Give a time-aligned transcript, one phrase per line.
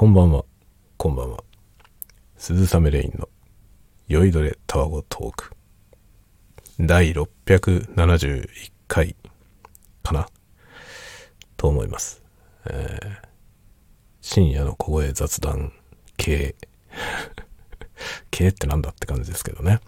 [0.00, 0.46] こんばんは、
[0.96, 1.44] こんばんは。
[2.38, 3.28] 鈴雨レインの
[4.08, 5.52] 酔いどれタワゴトーク。
[6.80, 9.14] 第671回
[10.02, 10.26] かな？
[11.58, 12.22] と思います。
[12.64, 13.28] えー
[14.22, 15.70] 深夜の小声雑談
[16.16, 16.54] 系。
[18.30, 19.80] 系ってなんだって感じですけどね。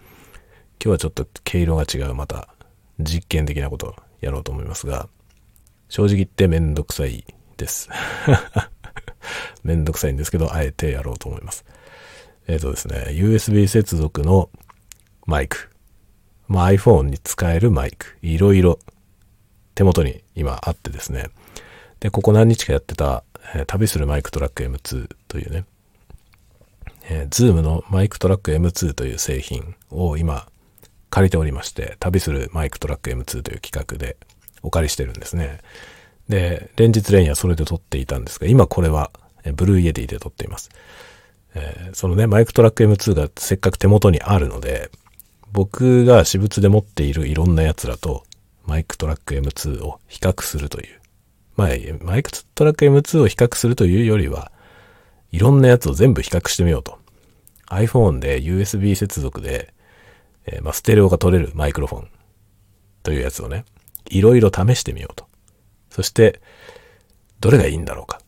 [0.78, 2.54] 今日はちょっと毛色が違うまた
[3.00, 5.08] 実験的なことをやろうと思いますが、
[5.88, 7.24] 正直言ってめんどくさい
[7.56, 7.88] です。
[9.64, 11.64] めんどくさいんですけど、あえてやろうと思います。
[12.48, 14.50] えっ、とですね、USB 接続の
[15.26, 15.70] マイク。
[16.48, 18.16] まあ、iPhone に使えるマイク。
[18.22, 18.78] いろいろ
[19.74, 21.28] 手元に今あってですね。
[22.00, 23.24] で、ここ何日かやってた、
[23.54, 25.64] えー旅するマイクトラック M2 というね、
[27.08, 30.46] えー、Zoom のマイクトラック M2 という製品を今
[31.10, 34.16] 借りておりまして、旅するマイクトラック M2 という企画で
[34.62, 35.58] お借りしてるんですね。
[36.28, 39.10] で、連日連夜それで撮っていたんですが、今これは、
[39.54, 40.70] Blue Yeti で撮っています。
[41.54, 44.90] えーそのね、マイクトラック M2 がせっかく手元にあるので、
[45.52, 48.24] 僕が私物で持っているいろんなやつらと
[48.64, 51.00] マイクトラック M2 を比較するという。
[51.56, 51.68] まあ、
[52.00, 54.50] マイクトラック M2 を比較するというよりは、
[55.30, 56.98] いろんなやつを全部比較してみようと。
[57.68, 59.72] iPhone で USB 接続で、
[60.46, 62.08] えーまあ、ステレオが取れるマイクロフォン
[63.02, 63.64] というやつをね、
[64.08, 65.26] いろいろ試してみようと。
[65.92, 66.40] そして、
[67.40, 68.18] どれがいいんだろうか。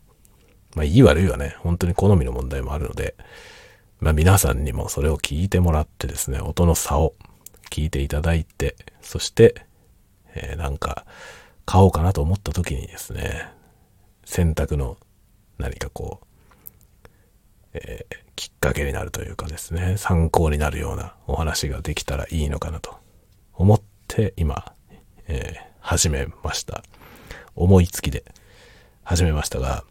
[0.75, 3.15] まあ、いい悪いはね、本当に好みの問題もあるので、
[4.01, 7.15] まあ、皆さんにもそれを聞いてもらってですね、音の差を
[7.71, 9.65] 聞いていただいて、そして、
[10.35, 11.07] えーなんか、
[11.65, 13.49] 買おうかなと思った時にですね、
[14.27, 14.99] 選択の
[15.57, 16.27] 何かこう、
[17.73, 22.99] えーきっかけになるというかですね、参考になるようなお話ができたらいいのかなと
[23.55, 24.75] 思って今、
[25.29, 26.83] えー始めました。
[27.57, 28.25] 思いつきで
[29.03, 29.85] 始めましたが、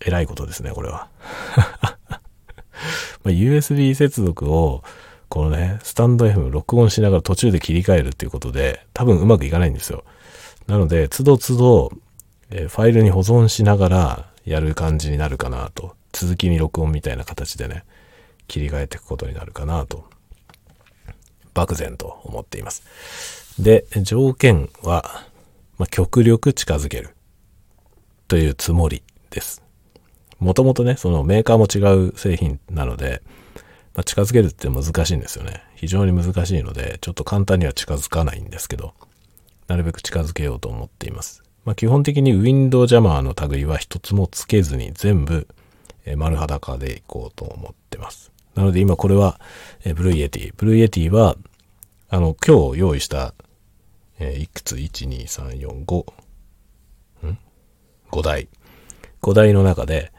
[0.00, 1.08] えらいことですね、これは。
[3.24, 4.82] ま USB 接続を、
[5.28, 10.04] このね、スタンド FM 録音しながら途中で切り替えるっていうことで、多分うまくいかないんですよ。
[10.66, 11.90] なので、つどつど、
[12.50, 15.96] えファイルに保存しながらやる感じになるかなと。
[16.12, 17.84] 続きに録音みたいな形でね、
[18.46, 20.04] 切り替えていくことになるかなと。
[21.52, 22.82] 漠然と思っています。
[23.58, 25.27] で、条件は、
[25.78, 27.14] まあ、極力近づける。
[28.26, 29.62] というつもりです。
[30.38, 33.22] もともとね、そのメーカーも違う製品なので、
[33.94, 35.62] まあ、近づけるって難しいんですよね。
[35.74, 38.94] 非常に難しいので、ちょっと簡単には近づかないんですけど、
[39.66, 41.42] なるべく近づけようと思っています。
[41.64, 45.46] まあ、基本的にウィンドウジャマーの類は一つもつけずに全部、
[46.04, 48.32] え丸裸でいこうと思ってます。
[48.54, 49.40] なので今これは、
[49.84, 51.36] え Blue Yeti。Blue Yeti は、
[52.08, 53.34] あの、今日用意した、
[54.18, 57.38] えーいくつ ?1、2、3、4、5、ん
[58.10, 58.48] ?5 台。
[59.22, 60.12] 5台の中で、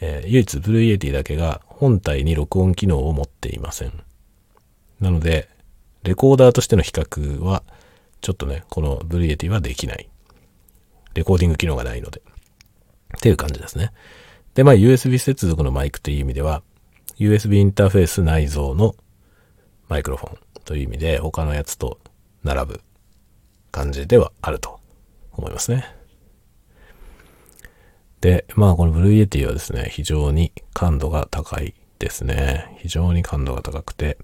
[0.00, 3.92] えー唯一 Blue Yeti だけが本体に録音機能を持っていません。
[5.00, 5.48] なので、
[6.02, 7.62] レコーダーとしての比較は、
[8.20, 10.08] ちょっとね、この Blue Yeti はできない。
[11.14, 12.22] レコーディング機能がないので。
[13.16, 13.92] っていう感じですね。
[14.54, 16.62] で、まあ USB 接続のマイクという意味では、
[17.18, 18.94] USB インターフェース内蔵の
[19.88, 21.98] マイクロフォンという意味で他のやつと
[22.42, 22.80] 並ぶ
[23.72, 24.78] 感じではあると
[25.32, 25.84] 思いますね。
[28.20, 32.76] で、まあこの Blue Yeti はですね、非常に感度が高いですね。
[32.78, 34.18] 非常に感度が高くて、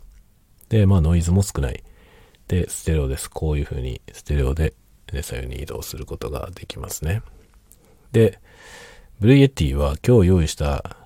[0.69, 1.83] で、まあノイズも少ない。
[2.47, 3.29] で、ステレオです。
[3.29, 4.75] こういう風にステレオで
[5.09, 7.23] で左右に移動することができますね。
[8.13, 8.39] で、
[9.19, 10.97] Blue Yeti は今日用意した、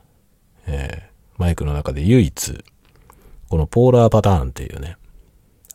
[0.67, 2.65] えーマイクの中で唯一、
[3.49, 4.97] このポーラーパターンっていうね、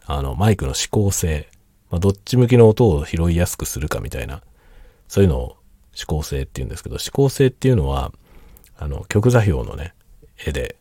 [0.06, 1.50] あの、マイクの指向性、
[1.90, 4.42] まあ、どっち向きの音を拾いやすくするかみたいな、
[5.08, 5.58] そういうのを
[5.94, 8.12] 指向性って言うんですけど、指向性っていうのは、
[8.78, 9.94] あの、極座標のね、
[10.46, 10.76] 絵で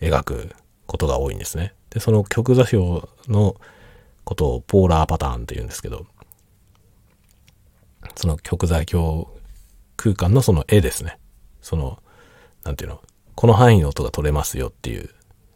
[0.00, 0.54] 描く
[0.86, 1.74] ことが多いんですね。
[1.90, 3.56] で、その曲座標の
[4.24, 6.06] ことをポーラーパターンって言うんですけど、
[8.16, 9.26] その曲座標
[9.96, 11.18] 空間のその絵ですね。
[11.60, 12.02] その、
[12.64, 13.00] なんていうの、
[13.34, 15.10] この範囲の音が取れますよっていう、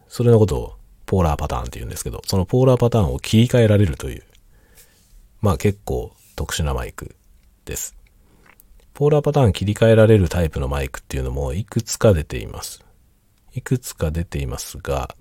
[0.09, 0.77] それのことを
[1.07, 4.23] ポーラーパターンって言うんですけど、そのポーラーパターンを切り替えられるという、
[5.43, 7.17] まあ結構特殊なマイク
[7.65, 7.97] です。
[8.95, 12.85] ポーラーパターン切り替えられるタイプのマイクっていうのもいくつか出ています。
[13.53, 15.15] いくつか出ていますが、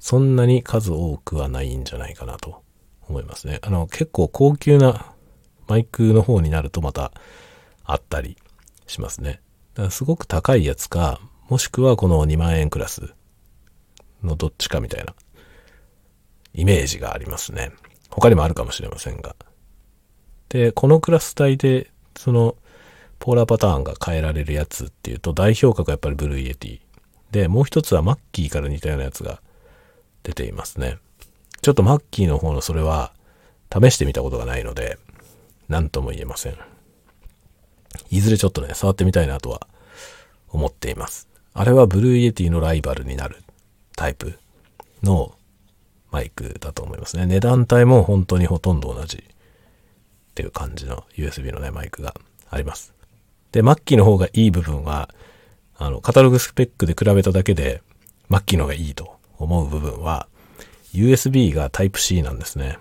[0.00, 2.62] そんなに数多くはないんじゃないかなと
[3.08, 3.60] 思いますね。
[3.62, 5.12] あの、結構高級な
[5.68, 7.12] マイクの方になるとまた
[7.84, 8.36] あったり
[8.86, 9.40] しますね。
[9.74, 13.14] だからすごく高いやつか、もしくはこの2万円クラス
[14.22, 15.14] のどっちかみたいな
[16.52, 17.72] イメージがありますね。
[18.10, 19.36] 他にもあるかもしれませんが。
[20.48, 22.56] で、このクラス帯で、その、
[23.18, 26.80] ポーラーパターンが変えられるやつっていうと、代表格はやっぱり Blue Yeti。
[27.30, 29.40] で、もう一つは Mackie から似たようなやつが
[30.22, 30.98] 出ていますね。
[31.60, 33.12] ちょっと Mackie の方のそれは
[33.72, 34.98] 試してみたことがないので、
[35.68, 36.56] 何とも言えません。
[38.10, 39.66] いずれちょっとね、触ってみたいなとは
[40.48, 41.28] 思っています。
[41.54, 43.42] あれは Blue Yeti のライバルになる
[43.96, 44.38] タイプ
[45.02, 45.34] の
[46.10, 47.26] マイクだと思いますね。
[47.26, 49.24] 値段帯も本当にほとんど同じ
[50.38, 52.14] っていう感じの USB のね、マイクが
[52.48, 52.94] あります。
[53.50, 55.12] で、マッキーの方がいい部分は、
[55.76, 57.82] あの、カタログスペックで比べただけで、
[58.28, 60.28] マッキーの方がいいと思う部分は、
[60.94, 62.78] USB が Type-C なんですね。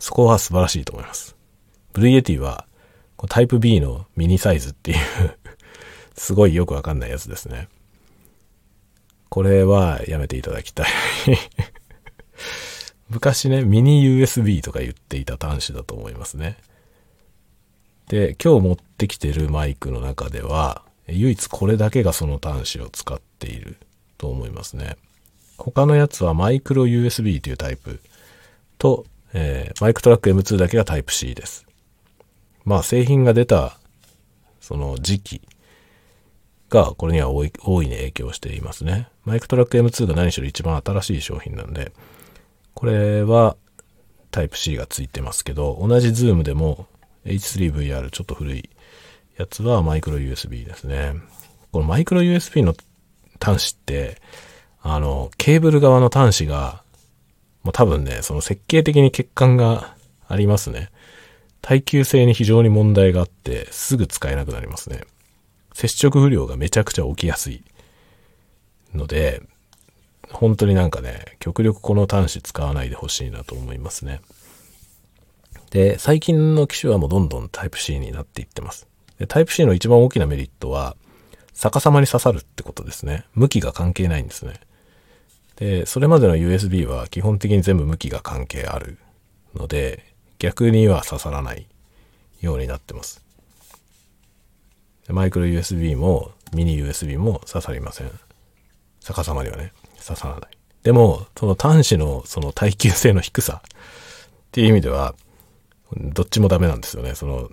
[0.00, 1.36] そこは素晴らしいと思います。
[1.92, 2.66] ブルイエティは、
[3.28, 4.98] タイプ B のミニサイズっていう
[6.18, 7.68] すごいよくわかんないやつですね。
[9.28, 10.86] これはやめていただきたい
[13.14, 16.56] 昔ね、ミニ USB とか言っていた端子だと思いますね。
[18.08, 23.76] で、今日持ってきてるマイクの中では、唯一これだけがその端子を使っている
[24.18, 24.96] と思いますね。
[25.58, 28.00] 他のやつはマイクロ USB というタイプ
[28.78, 31.66] と、えー、マイクトラック M2 だけがタイプ C です。
[32.64, 33.78] まあ製品が出た
[34.60, 35.42] その時期
[36.68, 39.08] がこれには大い大いに影響していますね。
[39.24, 41.92] MicTrak M2 が何しろ一番新しい商品なんで、
[42.74, 43.56] これは
[44.30, 46.86] タイプ C がついてますけど、同じ ZOOM でも
[47.24, 48.70] H3VR ちょっと古い
[49.36, 51.14] やつはマイクロ USB ですね。
[51.72, 52.74] このマイクロ USB の
[53.40, 54.20] 端子って、
[54.82, 56.82] あの、ケーブル側の端子が、
[57.62, 59.94] もう多分ね、その設計的に欠陥が
[60.28, 60.90] ありますね。
[61.62, 65.04] 耐久性に非常に問題があって、すぐ使えなくなりますね。
[65.72, 67.64] 接触不良がめちゃくちゃ起きやすい
[68.94, 69.42] ので、
[70.30, 74.20] 本当になんかね、極力この端子使わないでほしいなと思いますね。
[75.70, 78.86] で、最近の機種はもうどんどんタイプ C になっていってます。
[79.18, 80.96] でタイプ C の一番大きなメリットは、
[81.52, 83.24] 逆さまに刺さるってことですね。
[83.34, 84.60] 向きが関係ないんですね。
[85.56, 88.98] で、それまでの USB は基本的に全部向きが関係ある
[89.54, 90.04] ので、
[90.38, 91.66] 逆には刺さらない
[92.40, 93.22] ようになってます。
[95.08, 98.10] マイクロ USB もミニ USB も刺さりません。
[99.00, 99.72] 逆さまにはね、
[100.04, 100.50] 刺さらない。
[100.82, 103.70] でも、その端子のその耐久性の低さっ
[104.52, 105.14] ていう意味では、
[105.96, 107.14] どっちもダメなんですよね。
[107.14, 107.50] その、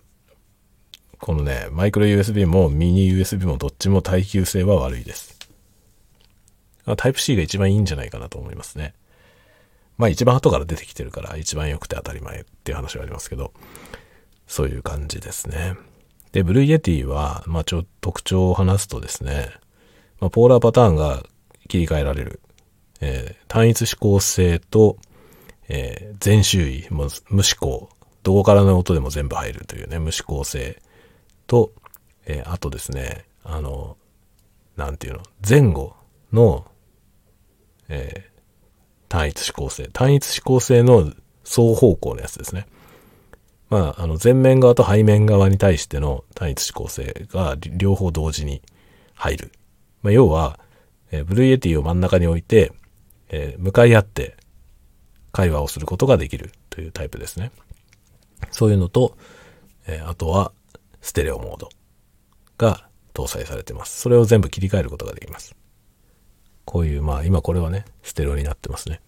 [1.19, 5.39] このね、マイクロ USB もミニ USB もどっちも耐久性は悪いです。
[6.98, 8.95] タイプ C が一番いいんじゃないかなと思いますね。
[9.97, 13.54] まあ一番後から出てきてるから一番良くて当たり前っていう話はありますけど、
[14.47, 15.75] そういう感じですね。
[16.31, 19.50] で、 Blue Yeti は、まあちょ、特徴を話すとですね、
[20.19, 21.24] まあ、ポーラーパターンが
[21.71, 22.41] 切り替えられる。
[23.00, 24.97] えー、単一指向性と、
[25.69, 27.89] えー、全周囲、無指向。
[28.23, 30.81] どこからの音でも全部入るというね、無指向性
[31.47, 31.71] と、
[32.25, 33.97] えー、あとですね、あの、
[34.75, 35.95] なんていうの、前後
[36.31, 36.65] の、
[37.89, 38.41] えー、
[39.09, 39.89] 単一指向性。
[39.91, 41.12] 単一指向性の
[41.44, 42.68] 双方向のやつですね。
[43.69, 48.62] まあ、あの、前面側と背面側に対しての単一指向性が両方同時に
[49.15, 49.51] 入る。
[50.03, 50.59] まあ、要は、
[51.11, 52.71] えー、 Blue Yeti を真ん中に置いて、
[53.29, 54.35] えー、向かい合って
[55.31, 57.51] 会話をすることができるというタイプですね。
[58.49, 59.17] そういうのと、
[59.87, 60.51] えー、あとは
[61.01, 61.69] ステレオモード
[62.57, 63.99] が搭載されてます。
[63.99, 65.55] それを全部切り替えることができます。
[66.65, 69.01] こういう、まあ今これはね、ステレオになってますね。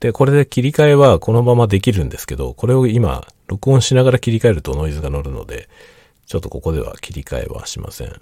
[0.00, 5.68] で、これで切り替えはこのままできるんですけど、これを今、録音しながら切り替えるとノイズが乗るので、
[6.26, 8.20] ちょっとここでは切り替えはしません。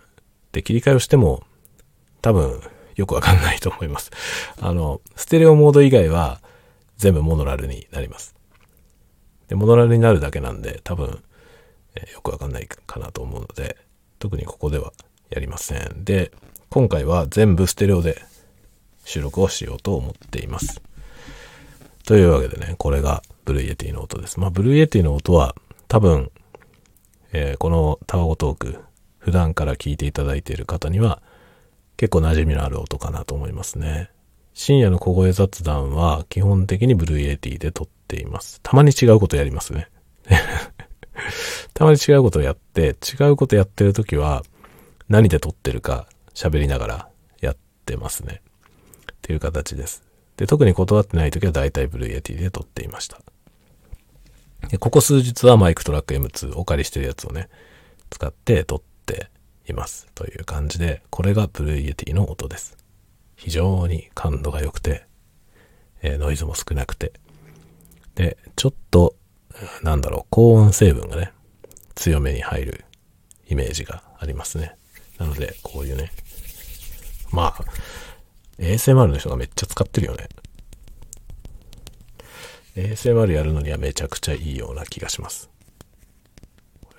[0.52, 1.42] で、切り替えをしても、
[2.22, 2.60] 多分、
[2.94, 4.10] よくわかんないと思います。
[4.60, 6.40] あの、ステレオモード以外は、
[6.96, 8.34] 全部モノラルになります。
[9.48, 11.22] で、モノラルになるだけなんで、多分、
[11.94, 13.76] えよくわかんないかなと思うので、
[14.18, 14.92] 特にここでは
[15.30, 16.04] やりません。
[16.04, 16.32] で、
[16.70, 18.22] 今回は全部ステレオで
[19.04, 20.82] 収録をしようと思っています。
[22.04, 24.40] というわけでね、これが Blue Yeti の音です。
[24.40, 25.54] まあ、 Blue Yeti の音は
[25.88, 26.30] 多分、
[27.32, 28.78] えー、このタワゴトーク、
[29.18, 31.20] 普段から聞いていただいている方には
[31.96, 34.10] 結構馴染みのある音かなと思いますね。
[34.54, 38.60] 深夜の小声雑談は基本的に Blue Yeti で撮っています。
[38.62, 39.88] たまに違うことやりますね。
[41.74, 44.44] たまに違うことをやって、違うことやってる時は
[45.08, 47.08] 何で撮ってるか喋りながら
[47.40, 48.40] やってますね。
[49.12, 50.02] っていう形です。
[50.36, 53.20] で、特に断ってない時は大体 Blue Yeti で撮っていました。
[54.68, 57.48] で、ここ数日はマイクトラック M2 お借りしてるやつをね、
[58.10, 58.84] 使って撮って
[59.68, 60.06] います。
[60.14, 62.76] という感じで、これが Blue Yeti の音です。
[63.36, 65.06] 非常に感度が良くて、
[66.02, 67.12] え、ノイズも少なくて。
[68.14, 69.14] で、ちょっと、
[69.82, 71.32] なんだろう、高音成分がね、
[71.94, 72.84] 強めに入る
[73.48, 74.76] イメージがありますね。
[75.18, 76.12] なので、こういうね、
[77.30, 77.64] まあ、
[78.58, 80.28] ASMR の人がめっちゃ使ってるよね。
[82.76, 85.50] ASMR やるのにはめちゃくちゃいいような気がします。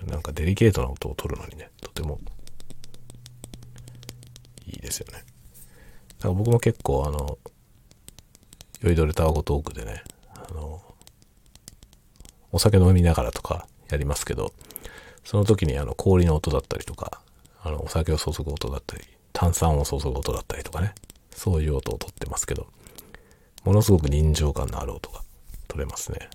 [0.05, 2.19] なんかデリケートな音を取るのにね、とても
[4.73, 5.23] いですよね。
[6.17, 7.37] だから僕も結構あの、
[8.81, 10.81] 酔いどれタワゴトークでね、あの、
[12.51, 14.53] お酒飲みながらとかやりますけど、
[15.23, 17.21] その時にあの氷の音だったりとか、
[17.61, 20.93] あのお酒を注ぐ音だったり、炭酸を注ぐ音だったりとかね、
[21.31, 22.67] そういう音をとってますけど、
[23.63, 25.21] ものすごく臨場感のある音が
[25.67, 26.29] 取れますね。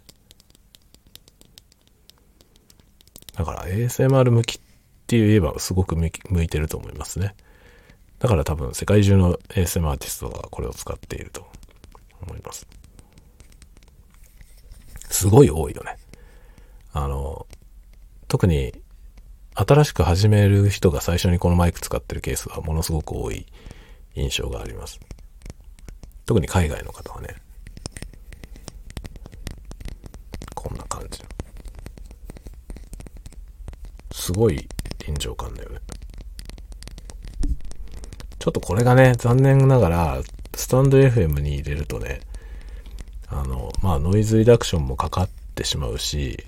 [3.35, 4.61] だから ASMR 向きっ
[5.07, 6.11] て言えばすごく向
[6.43, 7.35] いてると思いますね。
[8.23, 11.45] だから多分世界中の ASM アーティストがこれを使っていると
[12.25, 12.69] 思います。
[15.11, 15.97] すごい多いよね。
[16.93, 17.49] あの、
[18.29, 18.75] 特に
[19.57, 23.45] 新しく始める人が最初にこのマイク使ってるケースはものすごく多い
[24.15, 25.01] 印象があります。
[26.25, 27.35] 特に海外の方はね。
[30.55, 31.25] こんな感じ。
[34.13, 34.69] すごい
[35.05, 35.81] 臨場感だよね。
[38.43, 40.21] ちょっとこれがね、残念ながら、
[40.57, 42.23] スタンド FM に入れるとね、
[43.29, 46.43] あの、まあ、ノイズリダクションもかかってしまうし、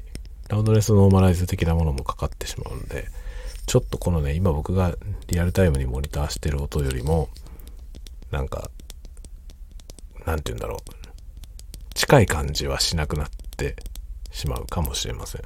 [0.49, 3.07] ラウドネスノーマライズ的なものもかかってしまうんで、
[3.67, 4.97] ちょっとこのね、今僕が
[5.29, 7.29] リアルタイムにモニターしてる音よりも、
[8.33, 8.73] なんか、
[10.27, 11.95] なんて言うんだろう。
[11.95, 13.77] 近い感じはしなくなって
[14.33, 15.43] しまうかもしれません。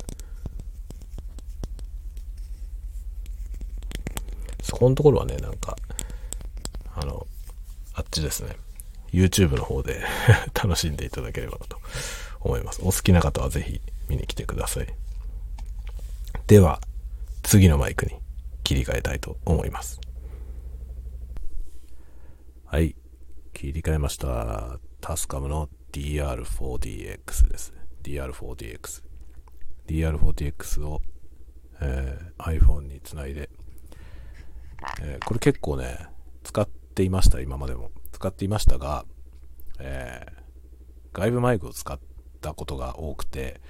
[4.62, 5.76] そこのところはね、なんか、
[7.00, 7.26] あの、
[7.94, 8.56] あっちですね。
[9.12, 10.04] YouTube の方で
[10.54, 11.80] 楽しんでいただければなと
[12.40, 12.80] 思います。
[12.82, 14.86] お好きな方はぜひ見に来てください。
[16.46, 16.80] では、
[17.42, 18.18] 次のマイクに
[18.64, 20.00] 切り替えたいと思います。
[22.64, 22.94] はい。
[23.54, 24.78] 切り替えました。
[25.00, 27.72] タスカムの DR4DX です。
[28.02, 29.02] DR4DX。
[29.86, 31.00] DR4DX を、
[31.80, 33.48] えー、iPhone につないで、
[35.00, 36.06] えー、これ結構ね、
[36.44, 37.92] 使っていました、今までも。
[38.10, 39.04] 使っていましたが、
[39.78, 41.96] えー、外部マイクを使っ
[42.40, 43.60] たことが多くて、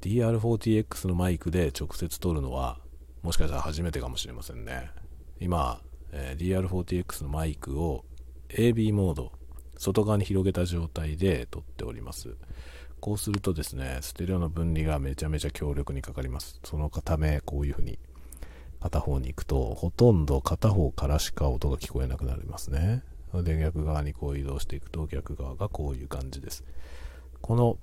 [0.00, 2.78] DR40X のマイクで直接撮るのは、
[3.22, 4.92] もしかしたら初めてかもしれませんね。
[5.40, 5.80] 今、
[6.12, 8.04] えー、DR40X のマイクを
[8.50, 9.32] AB モード、
[9.76, 12.36] 外側に広げた状態で撮っております。
[13.00, 16.60] こうするとですね、ステレオの分離がめちゃめちゃ強力にかかります。
[16.62, 17.98] そのため、こういう風に
[18.82, 23.04] 片方に行くと、ほとんど片方からしか音が聞こえなくなりますね。
[23.32, 26.64] で、逆側にこう移動していくと、逆側がこういう感じです。
[27.40, 27.78] この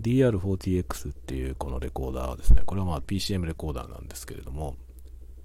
[0.00, 4.76] DR40X っていうこのレコーダーはですね、これはまあ PCM レコーダーなんですけれども、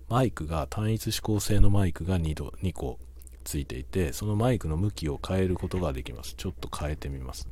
[0.07, 2.99] マイクが単一指向性のマイクが 2, 度2個
[3.43, 6.35] ついていて、そのマイクの向きを変えることができます。
[6.35, 7.47] ちょっと変えてみます。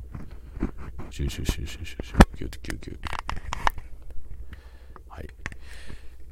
[1.10, 2.98] シュシュシュシュシュシュ、キュキュキュ。
[5.08, 5.28] はい。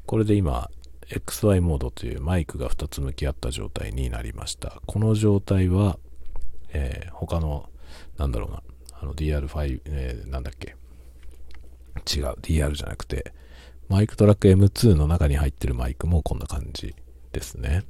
[0.05, 0.69] これで今、
[1.09, 4.81] XY モードというマイクが2つ向き合った状態になりました。
[4.85, 5.97] この状態は、
[6.73, 7.69] えー、他の、
[8.17, 8.61] なんだろうな、
[9.01, 10.75] あの DR5、えー、なんだっけ。
[12.13, 13.33] 違う、DR じゃなくて、
[13.87, 16.93] マイクトラック M2 の中に入ってるマイクもこんな感じ
[17.31, 17.83] ですね。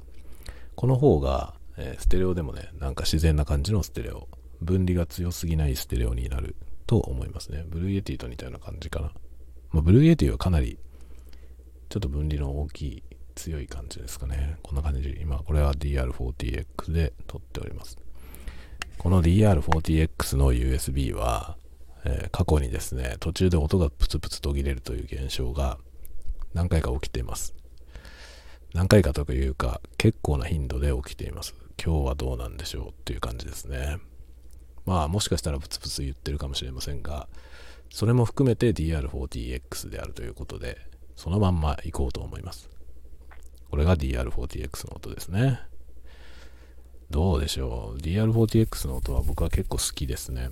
[0.76, 4.28] この方が、えー、ステレオでもね、なんか自然な感じのステレオ。
[4.60, 6.56] 分離が強すぎないステレオになる
[6.86, 7.64] と思いますね。
[7.68, 9.12] ブルーエティと似たような感じかな。
[9.70, 10.78] まあ、ブルーエティはかなり
[11.88, 13.02] ちょっと分離の大きい
[13.38, 14.58] 強い感じですかね。
[14.62, 15.16] こんな感じ。
[15.20, 17.96] 今、これは DR40X で撮っております。
[18.98, 21.56] この DR40X の USB は、
[22.04, 25.78] えー、過去にですね、途中で音がプツプツ途切れるという現象が
[26.52, 27.54] 何回か起きています。
[28.74, 31.54] 何回かというか、結構な頻度で起きています。
[31.82, 33.98] 今日はどうなんでしょうっていう感じですね。
[34.84, 37.28] まあ、もしかしたらプツプツ言ってるかもしれませんが、
[37.90, 40.76] それも含めて DR40X であるということで、
[41.14, 42.77] そのまんま行こうと思います。
[43.70, 45.60] これが DR40X の音ですね。
[47.10, 50.50] どうでしょう？DR40X の音は僕は結構好きですね。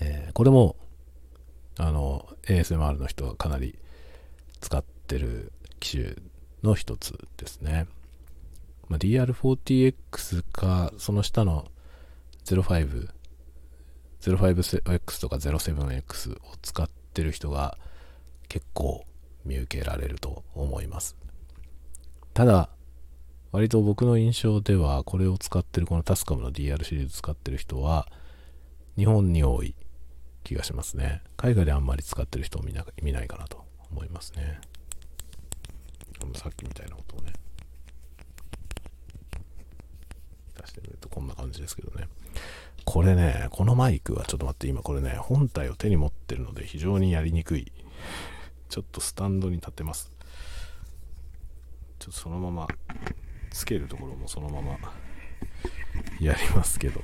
[0.00, 0.76] えー、これも、
[1.76, 3.78] あの、ASMR の人はかなり
[4.60, 6.16] 使ってる機種
[6.62, 7.86] の一つですね。
[8.88, 11.66] まあ、DR40X か、その下の
[12.44, 13.08] 05、
[14.20, 17.78] 05X とか 07X を使ってる人が
[18.48, 19.04] 結構
[19.44, 21.16] 見受けられると思います。
[22.38, 22.68] ただ、
[23.50, 28.06] 割と僕の印象では、これを使ってる、このタスカムの DR シリーズ使ってる人は、
[28.96, 29.74] 日本に多い
[30.44, 31.24] 気がしますね。
[31.36, 34.60] 海外であんまり使ってる人を見な見ないかなと思いますね。
[36.36, 37.32] さっきみたいな音をね、
[40.60, 42.06] 出してみるとこんな感じですけどね。
[42.84, 47.72] これね、このマイクはちょっと待って、今これね、本体を手に持ってるので非常にやりにくい。
[48.68, 50.12] ちょっとスタンドに立てます。
[52.08, 52.66] ょっとそのまま、
[53.50, 54.78] つけるところもそのまま
[56.20, 57.00] やりますけど、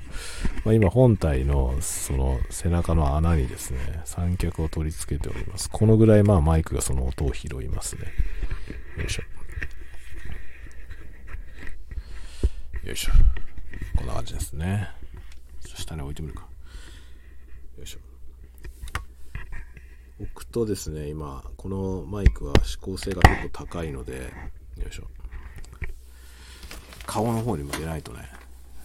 [0.64, 5.70] まあ、今本体のその背中の穴にですね、三脚を取り付けております。
[5.70, 8.02] このぐらいまあマイクがその音を拾いますね。
[8.99, 9.23] よいしょ。
[12.87, 13.12] よいしょ。
[13.96, 14.90] こんな感じですね。
[15.76, 16.46] 下に置いてみるか。
[17.78, 17.99] よいしょ。
[20.20, 24.32] 置くとですね、今、このマイクは指向性が結構高いので、
[24.82, 25.04] よいしょ。
[27.06, 28.28] 顔の方に向けないとね、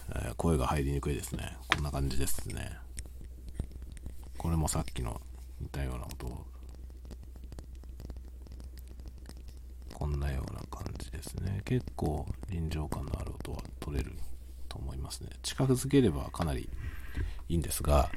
[0.09, 1.57] えー、声が入りにくいですね。
[1.67, 2.77] こんな感じですね。
[4.37, 5.19] これもさっきの
[5.59, 6.45] 似たような音を
[9.93, 11.61] こんなような感じですね。
[11.65, 14.13] 結構臨場感のある音は取れる
[14.69, 15.29] と思いますね。
[15.43, 16.69] 近づければかなり
[17.49, 18.09] いいんですが、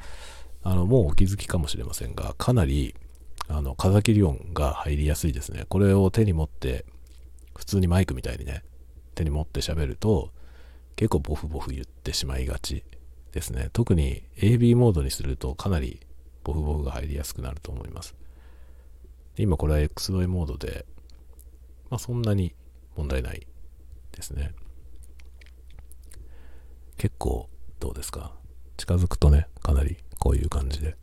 [0.62, 2.94] あの、もうお気づきかもしれませんが、かなり、
[3.48, 5.64] あの、風切り音が入りやすいですね。
[5.68, 6.84] これを手に持って、
[7.62, 8.64] 普通にマイクみたいにね、
[9.14, 10.32] 手に持って喋ると、
[10.96, 12.82] 結構ボフボフ言ってしまいがち
[13.30, 13.70] ですね。
[13.72, 16.00] 特に AB モードにするとかなり
[16.42, 18.16] ボフボフが入りやすくなると思います。
[19.36, 20.86] 今これは XY モードで、
[21.88, 22.52] まあそんなに
[22.96, 23.46] 問題ない
[24.10, 24.52] ですね。
[26.96, 28.32] 結構どうですか？
[28.76, 30.96] 近づくとね、かなりこういう感じで、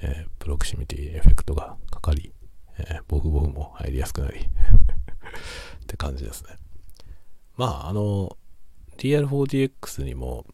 [0.00, 2.32] えー、プロクシミティエフェクトがかかり、
[2.78, 4.46] えー、ボフボフも入りやすくなり
[5.82, 6.56] って感じですね。
[7.56, 8.36] まあ、あの、
[8.98, 10.46] TR4DX にも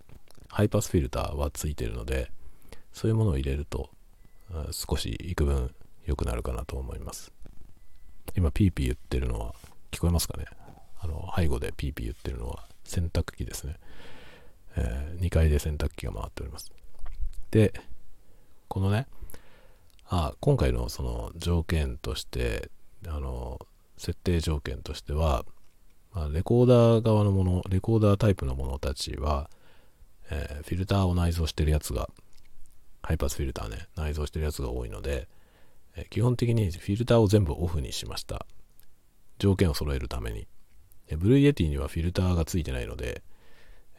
[0.49, 2.31] ハイパスフィルターはついてるので、
[2.93, 3.91] そういうものを入れると、
[4.71, 5.75] 少し幾分
[6.05, 7.33] 良くなるかなと思います。
[8.37, 9.55] 今、ピーピー言ってるのは、
[9.91, 10.47] 聞こえますかね？
[11.01, 13.77] あの、背後でピーピー言ってるのは洗濯機ですね。
[14.77, 16.73] えー、2階で洗濯機が回っております。
[17.51, 17.73] で、
[18.69, 19.07] このね、
[20.07, 22.71] あ今回のその条件として、
[23.07, 23.42] あの、
[24.03, 25.45] 設定条件としては、
[26.13, 29.49] まあ、レコーダー側のもの、レコーダータイプのものたちは、
[30.29, 32.11] えー、フィルターを内蔵してるやつが、
[33.03, 35.29] ハイパスフィルターね、内蔵してるやつが多いので、
[35.95, 38.45] えー、基本的にフィルターを全部オフにしました。
[39.39, 40.49] 条件を揃えるために
[41.09, 41.17] え。
[41.17, 43.23] Blue Yeti にはフィルターがついてないので、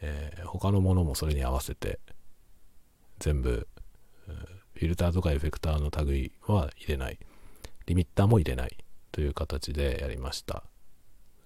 [0.00, 1.98] えー、他のものもそれに合わせて、
[3.18, 3.66] 全部、
[4.74, 7.18] フィルターとかエフェクターの類は入れない。
[7.86, 8.83] リミッターも入れない
[9.14, 10.64] という形でやりました。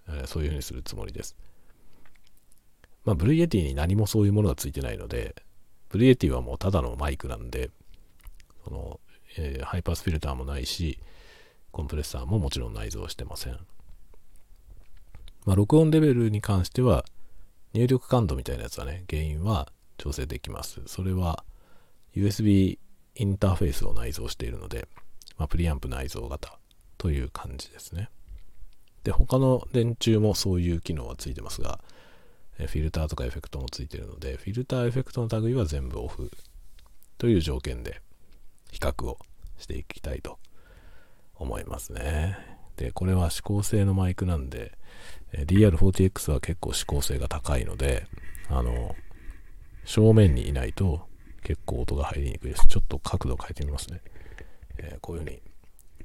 [0.08, 1.36] え、そういうふうにするつもりです。
[3.04, 5.36] まあ、 Blue Yeti に何もそういうものがついてないので、
[5.90, 7.68] Blue Yeti はもうただのマイクなんで、
[8.64, 9.00] その、
[9.36, 10.98] えー、ハイパスフィルターもないし、
[11.70, 13.58] コンプレッサーももちろん内蔵してません。
[15.44, 17.04] まあ、録音レベルに関しては、
[17.74, 20.80] 入力感度みたいなやつはね、原因は調整できます。
[20.86, 21.44] それは
[22.16, 22.78] USB
[23.14, 24.88] インターフェースを内蔵しているので、
[25.36, 26.57] まあ、プリアンプ内蔵型
[26.98, 28.10] という感じですね。
[29.04, 31.80] で、他の電柱もそういう機能はついてますが、
[32.58, 36.30] フィルターとかエフェクトもついてるので、フィルターエフェクトの類は全部オフ
[37.16, 38.02] という条件で
[38.72, 39.18] 比較を
[39.58, 40.38] していきたいと
[41.36, 42.36] 思いますね。
[42.76, 44.72] で、これは指向性のマイクなんで、
[45.32, 48.06] DR40X は結構指向性が高いので、
[48.48, 48.96] あの、
[49.84, 51.06] 正面にいないと
[51.42, 52.66] 結構音が入りにくいです。
[52.66, 54.00] ちょっと角度変えてみますね。
[54.78, 55.42] えー、こういう風に、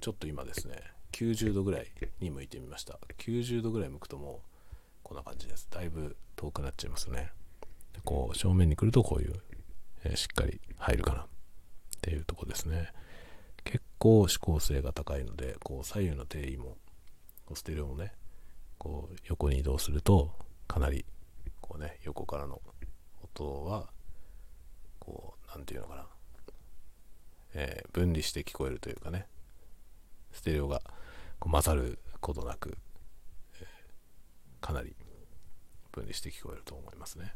[0.03, 0.75] ちょっと今ですね、
[1.13, 1.87] 90度ぐらい
[2.19, 2.99] に向いてみました。
[3.19, 4.47] 90度ぐらい向くともう、
[5.01, 5.69] こんな感じです。
[5.71, 7.31] だいぶ遠くなっちゃいますね。
[7.93, 9.33] でこう、正面に来るとこういう、
[10.03, 11.25] えー、しっかり入るかなっ
[12.01, 12.91] ていうとこですね。
[13.63, 16.75] 結構指向性が高いので、こう、左右の定位も、
[17.53, 18.11] ステレオもね、
[18.77, 20.33] こう、横に移動すると、
[20.67, 21.05] かなり、
[21.61, 22.61] こうね、横からの
[23.23, 23.87] 音は、
[24.99, 26.07] こう、なんていうのかな、
[27.53, 29.27] えー、分離して聞こえるというかね、
[30.33, 30.81] ステレオが
[31.39, 32.77] こう混ざることなく、
[33.61, 34.95] えー、かなり
[35.91, 37.33] 分離して聞こえると思いますね。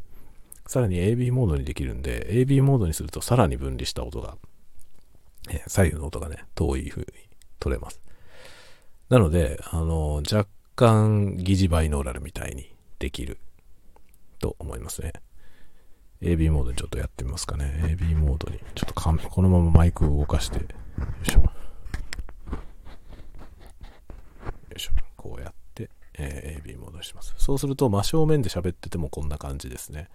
[0.66, 4.38] さらに AB モードにできるんで、AB モードにするとさらに分離した音が、
[5.50, 7.08] えー、左右の音がね、遠い風に
[7.60, 8.02] 取れます。
[9.10, 13.38] なので、あの、若干疑似バイノーラルみたいにできる
[14.40, 15.14] と思いますね。
[16.22, 17.80] AB モードにちょっとやってみますかね。
[17.84, 20.66] AB モードに、ちょっとこのままマイクを動かして、よ
[21.26, 21.40] いしょ。
[21.42, 21.50] よ
[24.76, 25.07] いしょ。
[25.18, 27.34] こうやって、えー、AB モードします。
[27.38, 30.10] そうすると真正面で喋っててもこんな感じですね。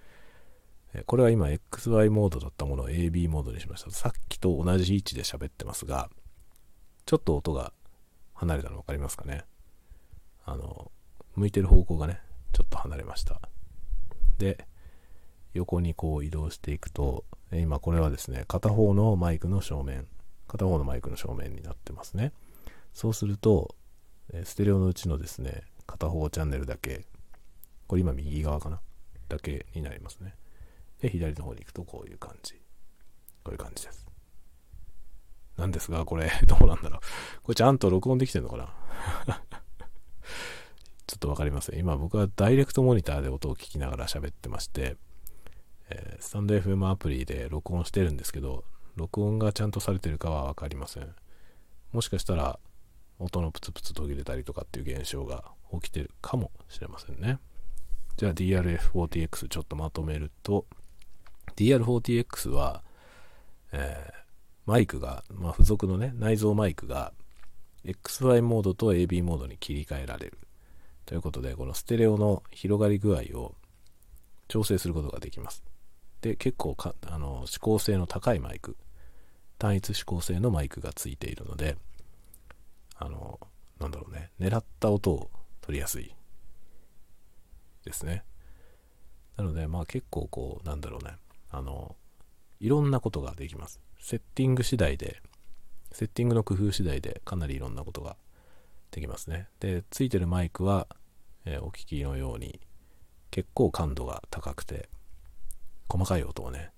[1.06, 3.90] これは今 XY モードだったものを AB モードにしました。
[3.90, 6.10] さっきと同じ位置で喋ってますが、
[7.06, 7.72] ちょっと音が
[8.34, 9.44] 離れたの分かりますかね。
[10.44, 10.90] あの、
[11.34, 12.20] 向いてる方向がね、
[12.52, 13.40] ちょっと離れました。
[14.38, 14.66] で、
[15.54, 20.06] 横にこう移動していくと、今これはですね、片方のマイクの正面、
[20.46, 22.32] 片方のマイクの正面になってますね。
[22.92, 23.74] そうすると、
[24.44, 27.06] ステレオのうちのですね、片方チャンネルだけ、
[27.86, 28.80] これ今右側かな
[29.28, 30.34] だけになりますね。
[31.00, 32.54] で、左の方に行くとこういう感じ。
[33.44, 34.06] こういう感じです。
[35.56, 37.00] なんですが、これ、 どうなんだろう。
[37.42, 38.74] これちゃんと録音できてんのかな
[41.06, 41.78] ちょっとわかりません。
[41.78, 44.96] 今僕はダイレクトモニターで音を聞きながら喋ってまして、
[45.90, 48.64] えー、スタンド FM アプリで録音してるんですけど、
[48.96, 51.14] 録音がちゃんとされてるかはわかりません。
[51.92, 52.58] もしかしたら、
[53.22, 57.38] 音のプツプツ途切れたりとかっていう現象が起きてるかもしれませんね。
[58.16, 60.66] じゃあ DRF40X ちょっとまとめると、
[61.56, 62.82] DR40X は、
[63.72, 64.12] えー、
[64.66, 67.12] マイクが、まあ、付属のね、内蔵マイクが
[67.84, 70.38] XY モードと AB モードに切り替えられる。
[71.04, 73.54] ということで、このステレオの広がり具合を
[74.48, 75.64] 調整することができます。
[76.20, 78.76] で、結構か、あの、指向性の高いマイク、
[79.58, 81.76] 単一指向性のマイクがついているので、
[82.96, 83.40] あの、
[83.80, 86.14] なんだろうね、狙った音を取りやすい
[87.84, 88.24] ですね。
[89.36, 91.16] なので、まあ結構こう、なんだろうね、
[91.50, 91.96] あの、
[92.60, 93.80] いろんなことができます。
[93.98, 95.22] セッティング次第で、
[95.90, 98.16] セッティングの工夫次第でかなりいろんなことが
[98.90, 99.48] できますね。
[99.60, 100.86] で、ついてるマイクは、
[101.44, 102.60] えー、お聞きのように
[103.30, 104.88] 結構感度が高くて、
[105.88, 106.70] 細かい音をね、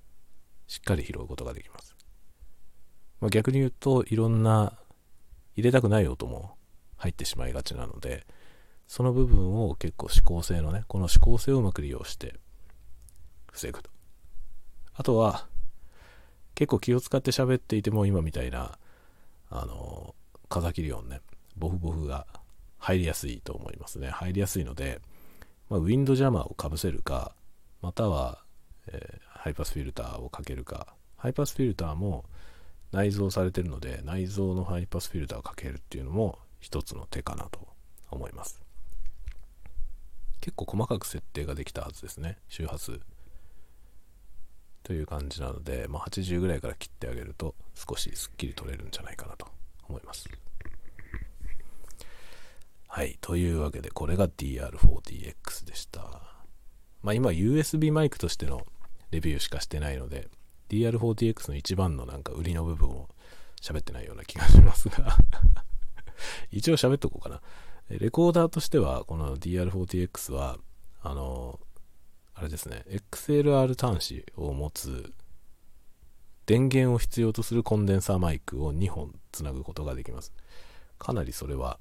[0.67, 1.95] しっかり拾うことができます。
[3.21, 4.79] まあ、逆に言うと、いろんな
[5.57, 6.57] 入れたくない音も
[6.97, 8.27] 入ってしまいがちなので、
[8.87, 12.35] その部分を結構指向性のね、この指向性をうまく利用して
[13.53, 13.91] 防ぐと。
[14.95, 15.47] あとは、
[16.55, 18.79] 結構気を使って喋っていても今みたいな、
[19.51, 20.15] あの、
[20.49, 21.21] 風切り音ね、
[21.57, 22.27] ボフボフが
[22.79, 24.11] 入りやすいと思いますね。
[24.11, 25.01] 入りやすいので、
[25.69, 27.35] まあ、ウィンドジャマーをかぶせるか、
[27.81, 28.45] または、
[28.87, 32.25] えー、ハイパスフィルターをかけるか、ハイパスフィルターも
[32.95, 37.59] 内蔵されてるので、内蔵のハイパスフィルターをかけるっていうのも一つの手かなと
[38.11, 38.63] 思います。
[40.41, 43.01] 結構細かく設定ができたはずですね、周波数。
[44.85, 49.47] という感じなので、まあ、80ぐらいから切ってあげると少しスッキリ取れるんじゃないかなと
[49.89, 50.29] 思います。
[52.87, 53.19] はい。
[53.21, 56.23] というわけで、これが DR40X でした。
[57.03, 58.65] まあ今 USB マイクとしての
[59.11, 60.29] レビューしかしてないので、
[60.69, 63.09] DR40X の一番のなんか売りの部分を
[63.61, 65.17] 喋ってないような気がしますが
[66.51, 67.41] 一応喋っとこうかな。
[67.89, 70.59] レコーダーとしては、この DR40X は、
[71.03, 71.61] あの、
[72.35, 75.13] あれですね、XLR 端子を持つ
[76.47, 80.33] 電源を必要とするコンデンサーマイクを2本つなぐことができます。
[80.99, 81.79] かなりそれは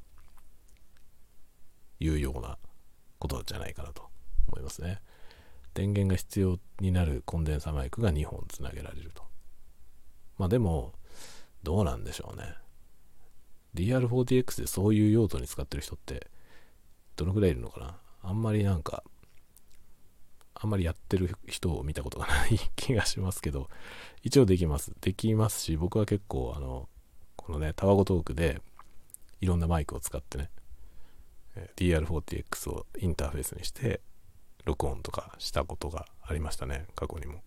[1.99, 2.57] 有用な
[3.19, 4.09] ことじゃないかなと
[4.47, 5.01] 思いますね。
[5.73, 9.23] 電源が必要になるコンデンサマイクが2本つなげられると。
[10.37, 10.93] まあでも、
[11.63, 12.55] どうなんでしょうね。
[13.75, 16.27] DR40X でそういう用途に使ってる人って
[17.15, 19.03] どのくらいいるのかなあんまりなんか
[20.63, 23.69] あんまりやってる人を見たことがない 気がしますけど、
[24.21, 24.93] 一応できます。
[25.01, 26.87] できますし、僕は結構、あの、
[27.35, 28.61] このね、タワゴトークで、
[29.41, 30.49] いろんなマイクを使ってね、
[31.75, 33.99] DR40X をインターフェースにして、
[34.65, 37.41] 録音とかしたことがありましたね、過去にも。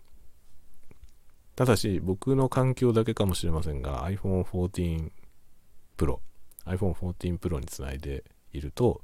[1.54, 5.10] ただし、僕の環境だけかもしれませんが、iPhone 14
[5.96, 6.18] Pro、
[6.66, 9.00] iPhone 14 Pro につないでいると、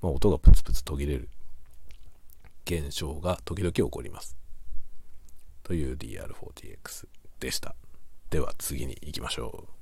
[0.00, 1.28] まあ、音がプツプツ途切れる
[2.64, 4.36] 現象が時々起こります。
[5.62, 7.08] という DR40X
[7.40, 7.74] でした。
[8.30, 9.75] では次に行きましょう。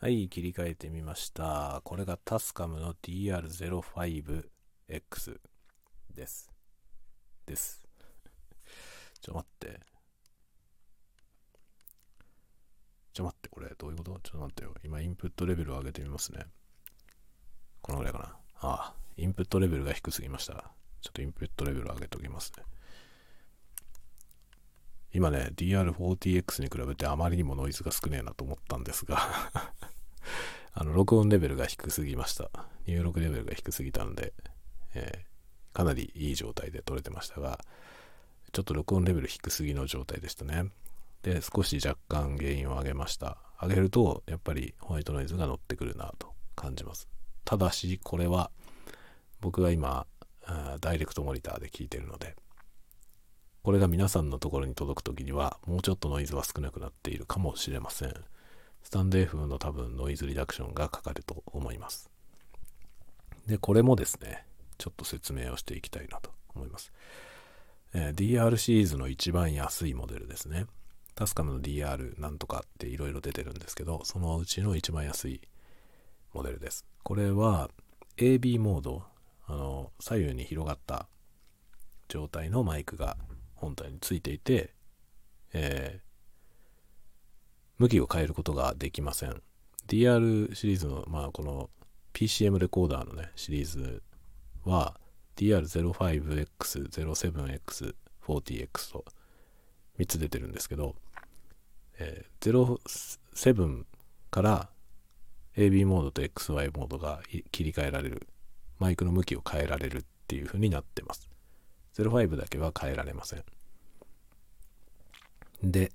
[0.00, 1.80] はい、切り替えてみました。
[1.82, 5.40] これがタスカムの DR05X
[6.14, 6.52] です。
[7.44, 7.82] です。
[9.20, 9.80] ちょ待って。
[13.12, 14.20] ちょ待って、これどういうこと？
[14.20, 14.72] ちょっと待ってよ。
[14.84, 16.46] 今インプットレベルを上げてみますね。
[17.82, 18.38] このぐらいかな。
[18.60, 20.70] ああ、インプットレベルが低すぎました。
[21.00, 22.62] ちょっとインプットレベルを上げておきますね。
[25.12, 29.18] 今ね、DR40X に比べてあまりにもノイズが少ねえなと思ったんですが
[30.74, 32.50] あの、録音レベルが低すぎました。
[32.86, 34.32] 入力レベルが低すぎたので、
[34.94, 37.58] えー、かなりいい状態で撮れてましたが、
[38.52, 40.70] ちょっと録音レベル低すぎの状態でしたね。
[41.22, 43.38] で、少し若干原因を上げました。
[43.60, 47.08] 上げると、やっぱりホワイトノイズが乗ってくるなと感じます。
[47.44, 48.50] ただし、これは
[49.40, 50.06] 僕が今、
[50.80, 52.36] ダイレクトモニターで聞いてるので、
[53.68, 58.14] これが皆さんのところに届くときには、もうちょっとノイズは少なくなっているかもしれません。
[58.82, 62.08] スタンド F の多分ノイズリダクションがかかると思います。
[63.46, 64.46] で、これもですね、
[64.78, 66.94] ちょっと説明をしていきたいなと思います。
[67.92, 70.64] えー、DR シリーズの一番安いモデルですね。
[71.14, 75.42] タスカムの DR なんとかっていろいろ出てるんですけど、そのうちの一番安い
[76.32, 76.86] モデルです。
[77.02, 77.68] これは
[78.16, 79.02] AB モード、
[79.46, 81.06] あの、左右に広がった
[82.08, 83.18] 状態のマイクが
[83.60, 84.74] 本体についていて、
[85.52, 86.02] えー、
[87.78, 89.42] 向きを変えることができません。
[89.86, 91.70] DR シリーズの、まあ、この
[92.12, 94.02] PCM レコーダーのね、シリーズ
[94.64, 94.98] は
[95.36, 97.94] DR05X、07X、
[98.26, 99.04] 40X と
[99.98, 100.94] 3つ出てるんですけど、
[101.98, 102.78] えー、
[103.34, 103.84] 07
[104.30, 104.68] から
[105.56, 108.28] AB モードと XY モードが切り替えられる。
[108.78, 111.27] マイクの向きを変えられるっていう風になってます。
[111.98, 113.44] 05だけは変えられません。
[115.62, 115.92] で、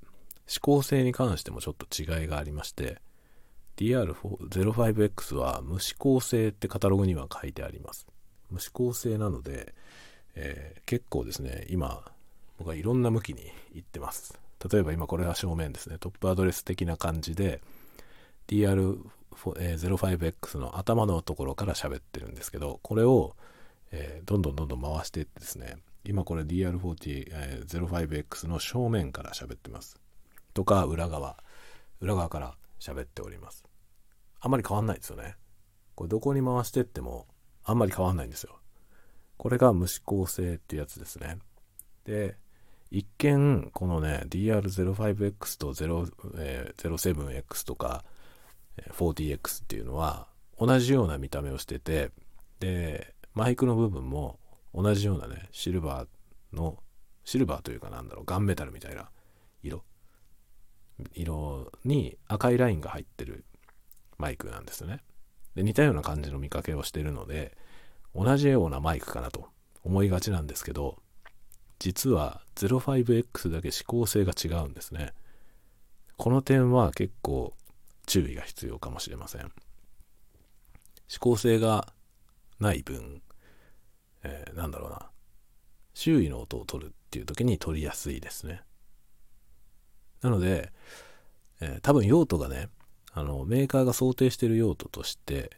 [0.48, 3.02] 指向性に関してもちょっと違いがありまして、
[3.78, 8.06] DR05X は無指向性ってカタログには書いてあります。
[8.52, 9.74] 無指向性なので、
[10.36, 12.04] えー、結構ですね、今、
[12.58, 14.40] 僕はいろんな向きに行ってます。
[14.72, 15.98] 例えば今これは正面ですね。
[15.98, 17.62] トップアドレス的な感じで、
[18.48, 23.36] DR05X の頭のところから喋ってるんですけど、これを、
[23.92, 30.00] えー、どんどんどんどん回していってですね、今これ DR40、05X の正面から喋ってます。
[30.54, 31.38] とか、裏側、
[32.02, 33.64] 裏側から喋っております。
[34.40, 35.36] あんまり変わんないですよね。
[35.96, 37.28] これどこに回してっても、
[37.64, 38.60] あんまり変わんないんですよ。
[39.38, 41.38] これが無指向性ってやつですね。
[42.06, 42.38] で、
[42.92, 48.04] 一見、このね、DR05X と0、えー、07X とか
[48.92, 50.28] 40X っていうのは
[50.60, 52.12] 同じような見た目をしてて、
[52.60, 54.40] で、マイクの部分も
[54.74, 56.82] 同じようなね、シルバーの、
[57.24, 59.10] シルバーというかなんだろう、ガンメタルみたいな
[59.62, 59.84] 色。
[61.14, 63.46] 色に赤いラインが入ってる
[64.18, 65.02] マイクなんですね。
[65.56, 67.56] で、似たような感じの見かけをしてるので、
[68.16, 69.50] 同じようなマイクかなと
[69.84, 70.98] 思いがちなんですけど、
[71.80, 75.14] 実は 05X だけ指向性が違うんですね。
[76.18, 77.54] この点は結構
[78.06, 79.52] 注意が必要かもしれません。
[81.10, 81.92] 指向性が
[82.60, 83.22] ない分、
[84.24, 85.10] えー、なんだろうな。
[85.94, 88.62] 周囲の音を取るっていう時に取りやすいですね。
[90.22, 90.72] なので、
[91.62, 92.70] えー、多分用途がね、
[93.12, 95.52] あの、メーカーが想定してる用途として、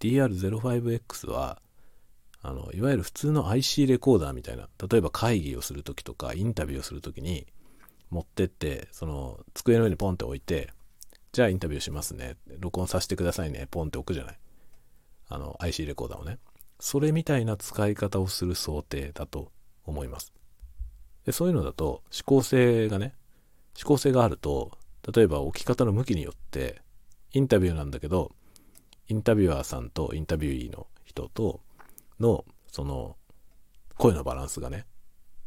[0.00, 1.60] DR05X は、
[2.42, 7.46] あの、いわゆる普通の IC レコーダーみたいな、例えば会議をするときとか、インタビューをするときに、
[8.10, 10.72] 持ってって、その、机の上にポンって置いて、
[11.32, 12.36] じゃあインタビューしますね。
[12.58, 13.68] 録音させてくださいね。
[13.70, 14.38] ポンって置くじゃない。
[15.28, 16.38] あの、IC レコーダーをね。
[16.80, 19.52] それみたいな使い方をする想定だと
[19.84, 20.32] 思います。
[21.24, 23.14] でそういうのだと、指向性がね、
[23.76, 24.72] 指向性があると、
[25.14, 26.82] 例えば置き方の向きによって、
[27.32, 28.32] インタビューなんだけど、
[29.08, 31.60] インタビュアーさんとインタビューイーの人と
[32.18, 33.16] の、その、
[33.96, 34.86] 声のバランスがね、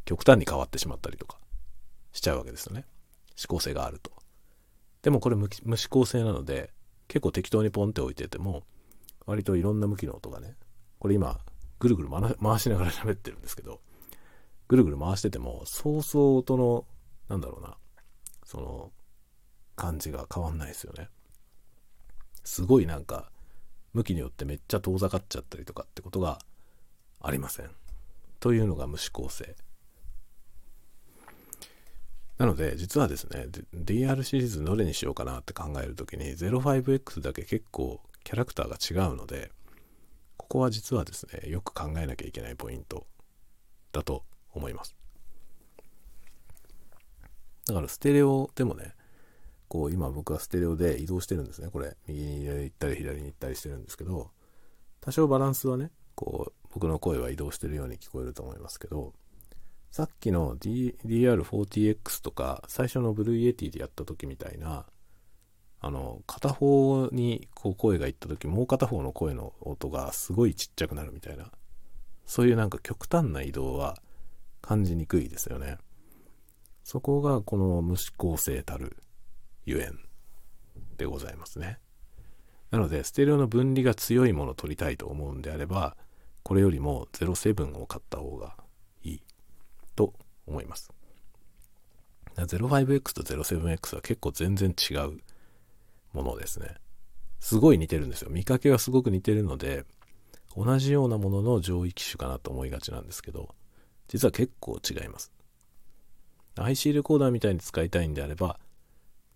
[0.04, 1.38] 極端に変わってしまったりとか
[2.12, 2.84] しちゃうわけですよね。
[3.36, 4.12] 指向性があると。
[5.02, 6.70] でもこれ無指向性なので、
[7.08, 8.62] 結構適当にポンって置いてても、
[9.26, 10.56] 割といろんな向きの音がね、
[11.04, 11.38] これ今、
[11.80, 13.82] ぐるぐる回しながら 喋ってるんですけど、
[14.68, 16.86] ぐるぐる回してても、そうそう音の、
[17.28, 17.76] なんだろうな、
[18.42, 18.92] その、
[19.76, 21.10] 感じが変わんないですよね。
[22.42, 23.30] すごいなんか、
[23.92, 26.38] 向きによってめっちゃ遠ざかっちゃったりとかってことが
[27.20, 27.70] ありません。
[28.40, 29.56] というのが無指向性。
[32.38, 39.52] なので、実はですね、DR シリーズどれにしようかなって考えるときに、05X だけ結構キャラクターが違うので、
[40.36, 43.06] ここは実はですね、よく考えなきゃいけないポイント
[43.92, 44.94] だと思います。
[47.66, 48.94] だからステレオでもね、
[49.68, 51.68] こう今僕はステレオで移動してるんですね。
[51.68, 54.30] これ、右に行ったり左に行ったりしてるんですけど、
[55.00, 59.14] 多少バランスはね、こう僕の声は移動してるように聞こえると思いますけど、
[59.90, 64.86] さっきの D、DR40X とか、最初の Blue Yeti でやった時みたいな、
[65.84, 71.52] あの、片方にこう声がいった時、もう片方の声の音がすごいちっちゃくなるみたいな、
[72.24, 73.98] そういうなんか極端な移動は
[74.62, 75.76] 感じにくいですよね。
[76.84, 78.96] そこがこの無指向性たる
[79.66, 79.98] ゆえん
[80.96, 81.78] でございますね。
[82.70, 85.98] なので、ステレオの分離が強いものを取りたいと思うんであれば、
[86.42, 88.56] これよりも07を買った方が
[89.02, 89.22] いい
[89.94, 90.14] と
[90.46, 90.90] 思います。
[92.36, 95.20] 05X と 07X は結構全然違う
[96.14, 96.76] ものですね。
[97.40, 98.30] すごい似てるんですよ。
[98.30, 99.84] 見かけはすごく似てるので、
[100.56, 103.54] 同じようなものの上位機種かなと思いがちなんですけど、
[104.08, 105.32] 実は結構違います。
[106.56, 108.58] IC レコーダーみたいに使いたいんであれば、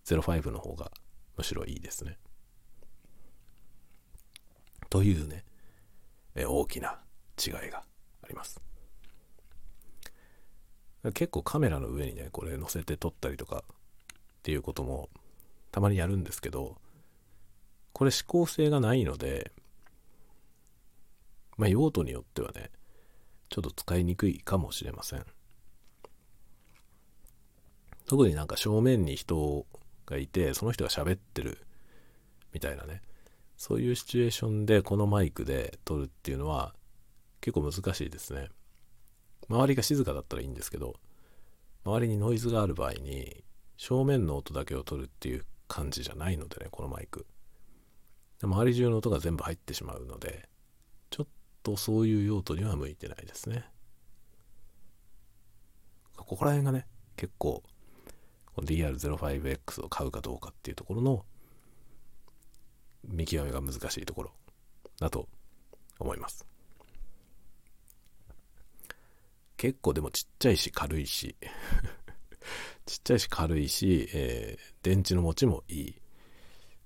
[0.06, 0.90] 05の方が
[1.36, 2.16] むしろいいですね。
[4.88, 5.44] というね、
[6.34, 6.98] え大きな
[7.44, 7.82] 違いが
[8.22, 8.60] あります。
[11.14, 13.76] 結構カメラの上にね、これ載せて撮ったりとかっ
[14.42, 15.10] ていうことも
[15.70, 16.76] たまにやるんですけど、
[17.92, 19.52] これ指向性がないので、
[21.56, 22.70] まあ用途によってはね、
[23.48, 25.24] ちょっと使いにくいかもしれません。
[28.06, 29.66] 特になんか正面に人
[30.06, 31.66] がいて、その人が喋ってる
[32.52, 33.02] みたいなね、
[33.56, 36.74] そういうシチュエーションでこのマイクで撮るっていうのは
[37.40, 38.48] 結構難しいですね。
[39.48, 40.94] 周りが静かだったらいいんですけど、
[41.84, 43.44] 周りにノイズがある場合に
[43.76, 47.26] 正面の音だけを取るっていう感じじゃないのでね、このマイク。
[48.42, 50.48] 周り中の音が全部入ってしまうので、
[51.10, 51.26] ちょっ
[51.62, 53.64] とそういう用途には向いてないですね。
[56.16, 57.62] ここら辺がね、結構、
[58.56, 61.24] DR05X を買うかどうかっていうところの
[63.04, 64.32] 見極めが難しいところ
[64.98, 65.28] だと
[65.98, 66.44] 思います。
[69.56, 71.36] 結構でもちっちゃいし軽いし
[72.88, 75.94] ちっちゃいし軽いし、えー、電池の持ちもいい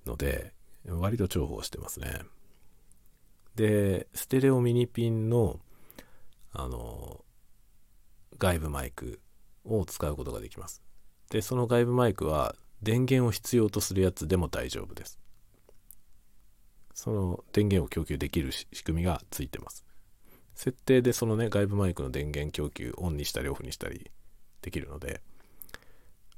[0.05, 0.53] ので、
[0.85, 2.19] 割と重宝してますね。
[3.55, 5.61] で、ステレオミニピンの、
[6.51, 7.23] あの、
[8.37, 9.21] 外部マイク
[9.63, 10.83] を使うことができます。
[11.29, 15.17] で、その外部マイクは電源を必要とするやつでも大丈夫です。
[16.93, 19.85] その電源を供給できる仕組みがついてます。
[20.53, 24.11] 設定でそのね、外部マイクの電源供給オンにしたりオフにしたり
[24.61, 25.21] できるので、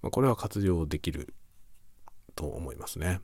[0.06, 1.34] まあ、これは活用できる
[2.36, 3.22] と思いますね。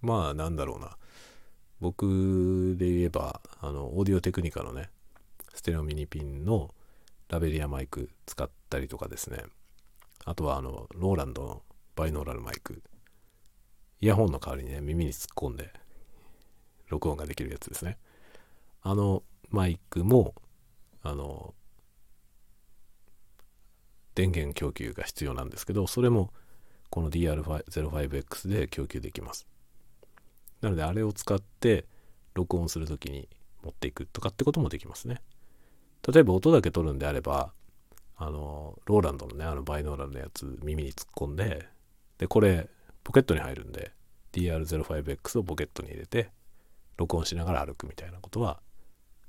[0.00, 0.96] まあなんだろうな。
[1.80, 4.88] 僕で言えば、あの、オーディオテクニカのね、
[5.52, 6.74] ステレオミニピンの
[7.28, 9.42] ラベリアマイク使ったりとかですね。
[10.24, 11.62] あとはあの、ローランドの
[11.94, 12.82] バイノーラルマイク。
[14.00, 15.74] イヤホンの代わりにね、耳に突っ込んで、
[16.88, 17.98] 録音ができるやつですね。
[18.80, 20.34] あのマイクも、
[21.02, 21.54] あの、
[24.20, 26.30] 電源供給が必要なんですけど、それも
[26.90, 29.46] この DR05X で供給できます。
[30.60, 31.86] なのであれを使って
[32.34, 33.30] 録音するときに
[33.62, 35.22] 持っていくとかってこともできますね。
[36.06, 37.54] 例えば音だけ取るんであれば、
[38.16, 41.66] あの、ローランドのね、あのバイノーラルのやつ耳に突っ込んで、
[42.18, 42.68] で、これ
[43.02, 43.92] ポケットに入るんで、
[44.34, 46.30] DR05X をポケットに入れて、
[46.98, 48.60] 録音しながら歩くみたいなことは、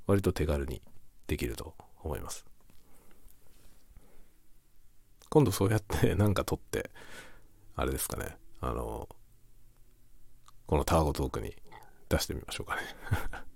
[0.06, 0.82] 割と手軽に
[1.28, 2.51] できると思います。
[5.32, 6.90] 今度そうやって なんか撮って、
[7.74, 9.08] あれですかね、あの、
[10.66, 11.56] このタワゴトークに
[12.10, 12.82] 出してみましょうかね。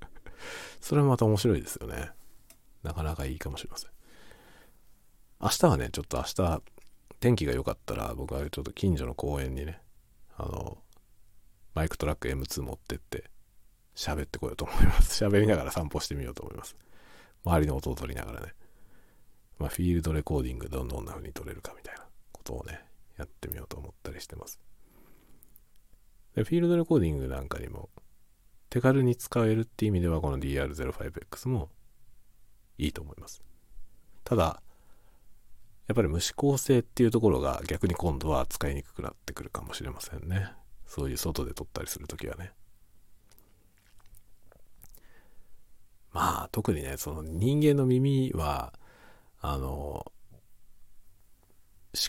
[0.81, 2.13] それはまた面白いですよね。
[2.83, 3.91] なかなかいいかもしれません。
[5.39, 6.63] 明日はね、ちょっと明日、
[7.21, 9.83] 天気が良かったら、僕はちょっと近所の公園にね、
[10.39, 10.83] あの、
[11.75, 13.31] マイクトラック M2 持ってって、
[13.95, 15.23] 喋ってこようと思います。
[15.23, 16.75] 喋りながら散歩してみようと思います。
[17.45, 18.55] 周りの音を取りながらね。
[19.59, 22.85] まあ、フィールドレコーディングどんな風に撮れるかみたいなことをね、
[23.17, 24.61] やってみようと思ったりしてます。
[26.35, 27.89] で、フィールドレコーディングなんかにも
[28.69, 31.71] 手軽に使えるっていう意味ではこの DR05X も
[32.79, 33.43] いいと思います。
[34.25, 34.63] ただ、
[35.87, 40.53] やっぱり無指向性っていうところが逆に今度は使いにくくなってくるかもしれませんね。
[40.87, 42.53] そういう外で撮ったりするときはね。
[46.13, 48.73] まあ特にね、その人間の耳は
[49.49, 50.05] あの、思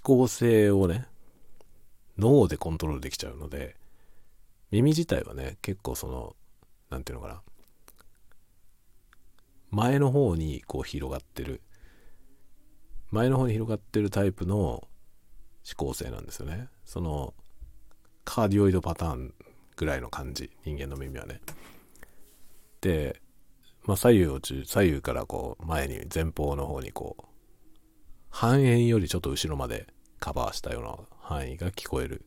[0.02, 1.06] 考性をね、
[2.18, 3.76] 脳でコントロールできちゃうので、
[4.72, 6.36] 耳自体はね、結構その、
[6.90, 7.42] なんていうのかな、
[9.70, 11.62] 前の方にこう広がってる、
[13.12, 14.88] 前の方に広がってるタイプの思
[15.76, 16.70] 考性なんですよね。
[16.86, 17.36] その、
[18.26, 19.36] カーディオイドパターン
[19.76, 21.40] ぐらいの感じ、人間の耳はね。
[22.82, 23.22] で、
[23.86, 27.27] まあ、左右を中、左右からこう、前に、前方の方にこう、
[28.38, 29.88] 半円よりちょっと後ろまで
[30.20, 32.24] カバーしたような範囲が聞こえる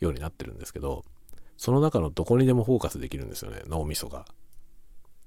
[0.00, 1.04] ようになってるんですけど、
[1.56, 4.24] その中のどこにでもフォーカスできるんですよね、脳みそが。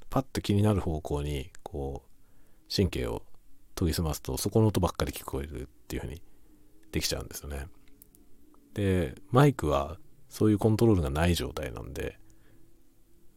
[0.10, 3.24] パッと気になる方向に、こう、神経を
[3.76, 6.22] 研ぎ澄ますと、そこの音ばっかり聞こえるっていう風に
[6.92, 7.68] できちゃうんですよね。
[8.74, 9.98] で、マイクは
[10.28, 12.20] そういうコントロールがない状態なんで、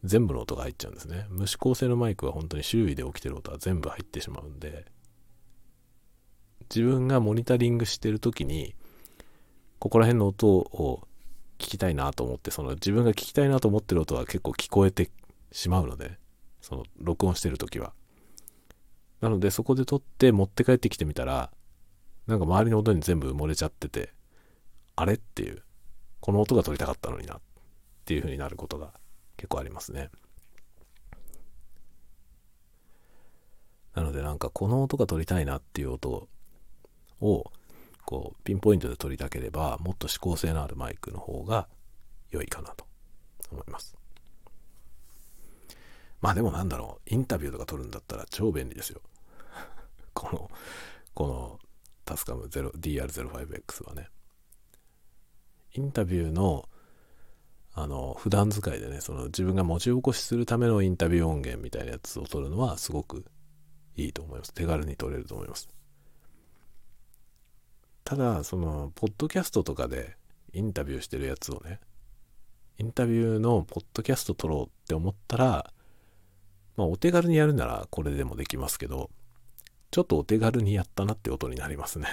[0.03, 1.27] 全部の音が入っちゃうんですね。
[1.29, 4.96] 無指向性のマイクは本当に周囲で起きてる音は全部入ってしまうんで、
[6.73, 8.75] 自分がモニタリングしてる時に、
[9.79, 11.07] ここら辺の音を
[11.57, 15.09] 聞きたいなと思って、その自分が聞きたいなと思ってる音は結構聞こえて
[15.51, 16.17] しまうので、
[16.61, 17.93] その録音してる時は。
[19.21, 21.51] なのでそこで撮って持って帰ってきてみたら、
[22.27, 24.13] なんか周りの音に全部埋もれちゃってて、
[24.95, 25.63] あれっていう。
[26.19, 27.39] この音が取りたかったのになっ
[28.03, 28.91] ていう風になることが
[29.37, 30.09] 結構ありますね。
[33.93, 36.27] なのでなんかこの音が取りたいなっていう音を
[37.21, 37.51] を
[38.05, 41.67] こうピンポイントで取りたければもっと指向性のあるマイクの方が
[42.31, 42.85] 良いかなと
[43.51, 43.97] 思います。
[46.21, 49.01] まあでもなんだろう、インタビューとか撮るんだったら超便利ですよ。
[50.13, 50.51] この、
[51.13, 51.59] この
[52.05, 54.09] タスカム DR05X はね。
[55.73, 56.67] インタビューの、
[57.73, 63.25] あの、普段使いでね、その自分が文字起こしするためのインタビュー音源みたいなやつを撮るのはすごく
[63.95, 64.53] いいと思います。
[64.53, 65.69] 手軽に撮れると思います。
[68.07, 70.15] ただ、その、ポッドキャストとかで
[70.53, 71.81] インタビューしてるやつをね、
[72.77, 75.73] インタビューのポッドキャスト撮ろうって思ったら、
[76.77, 79.09] まあお手軽にやるならこれでもできますけど、
[79.91, 82.07] ちょっとお手軽にやったなって音になりますね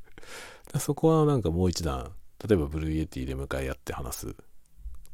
[0.80, 2.14] そこはなんかもう一段、
[2.48, 4.36] 例えば Blue Yeti で向かい合って話す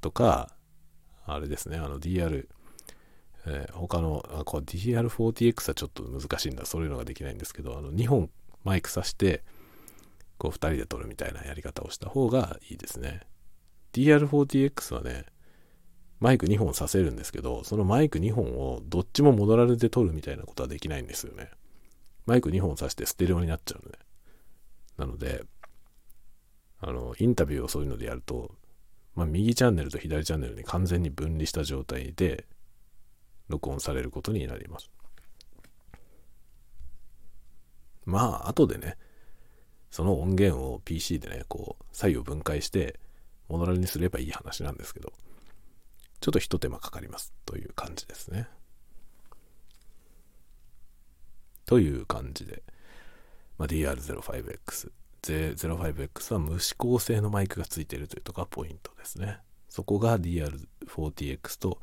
[0.01, 0.55] とか、
[1.27, 2.47] あれですね、あの DR、
[3.47, 6.67] えー、他の、あ、こ DR40X はちょっと難しいんだ。
[6.67, 8.31] そういうのができないんですけど、あの2本
[8.63, 9.43] マイクさして、
[10.39, 13.21] こう2人で撮るみたいなやり方をした方がいいですね。
[13.93, 15.27] DR40X はね、
[16.21, 21.51] マイク2本させるんですけど、そのマイク2本をどっちもモノラルで撮るみたいなことはできないんですよね。
[22.27, 23.99] マイク2本さしてステレオになっちゃうので。
[24.97, 25.45] なので、
[26.81, 28.55] あの、インタビューをそういうのでやると、
[29.15, 32.47] まあ、右チャンネルと左チャンネルに完全に分離した状態で
[33.49, 34.91] 録音されることになります。
[38.05, 38.97] まあ、後でね、
[39.91, 42.99] その音源を PC でね、こう、左右分解して、
[43.49, 45.13] モノラルにすればいい話なんですけど、
[46.21, 48.49] ちょっと一手間かかりますという感じですね。
[51.65, 52.63] という感じで、
[53.57, 54.91] まあ、DR05X。
[55.23, 59.39] 05X は無指向性のマイクがついているというとこがポイントですね。
[59.69, 61.81] そこが DR40X と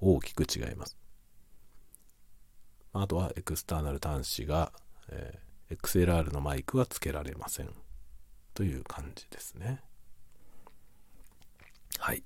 [0.00, 0.96] 大きく違います。
[2.92, 4.72] あとはエクスターナル端子が、
[5.08, 7.70] えー、XLR のマイクはつけられません。
[8.54, 9.80] という感じですね。
[11.98, 12.22] はい。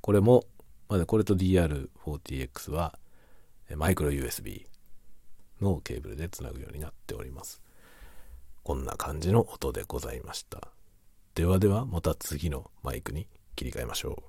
[0.00, 0.44] これも、
[0.88, 2.98] まだこれと DR40X は
[3.76, 4.66] マイクロ USB
[5.60, 7.62] のケーブルでつなぐようになっております。
[8.62, 10.68] こんな感じの音でございました。
[11.34, 14.22] ではではまた次のマイクに切り替えましょ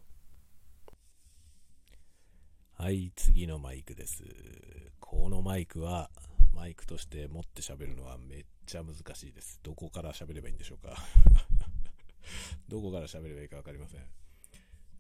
[2.79, 2.81] う。
[2.81, 4.23] はい、次のマイクです。
[4.99, 6.09] このマイクは
[6.53, 9.59] マイクとして持って喋るのはめっちゃ難しいです。
[9.63, 10.95] どこから喋ればいいんでしょうか？
[12.69, 14.01] どこから喋ればいいか分かりません。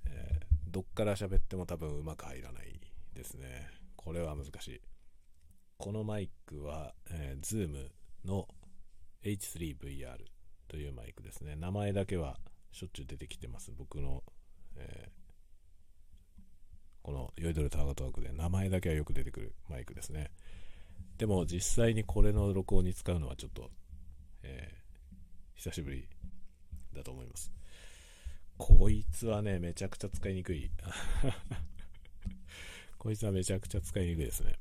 [0.07, 2.81] えーどっから喋っても多分うまく入らない
[3.13, 3.69] ですね。
[3.95, 4.81] これは難しい。
[5.77, 7.89] このマイクは、えー、Zoom
[8.25, 8.47] の
[9.21, 10.17] H3VR
[10.67, 11.55] というマイクですね。
[11.55, 12.39] 名前だけは
[12.71, 13.71] しょっちゅう出てきてます。
[13.71, 14.23] 僕の、
[14.77, 16.41] えー、
[17.03, 20.31] この酔いどれターガトワークで名前だけはよく出てくるマイクですね。
[21.17, 23.69] でも実際にこれの録音に使うのはちょっと、
[24.43, 26.07] えー、久しぶり
[26.95, 27.51] だと思います。
[28.57, 30.71] こいつはね、めちゃくちゃ使いにくい。
[32.97, 34.57] こいつはめちゃくちゃ使いにくいですね。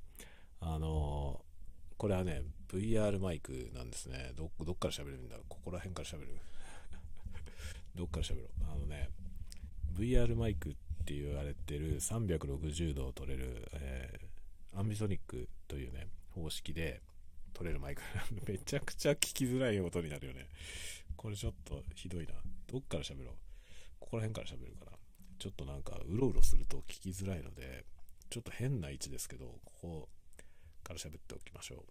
[0.60, 4.32] あのー、これはね、VR マイクなんですね。
[4.36, 5.44] ど、どっから喋るんだろう？
[5.48, 6.38] ここら辺から喋る。
[7.94, 8.48] どっから喋ろう？
[8.70, 9.10] あのね、
[9.94, 10.74] VR マイクっ
[11.04, 17.02] て言われてる360度を撮れる、えー、アンビソニックというね、方式で
[17.52, 18.02] 撮れるマイク。
[18.46, 20.48] めちゃくちゃ聞きづらい音になるよね。
[21.16, 22.34] これちょっとひどいな。
[22.66, 23.34] どっから喋ろう。
[24.00, 24.98] ここら辺から喋るから、
[25.38, 27.84] ちょっとなんかうろうろすると聞きづらいので、
[28.30, 30.08] ちょっと変な位置ですけど、ここ
[30.82, 31.84] から喋っておきましょ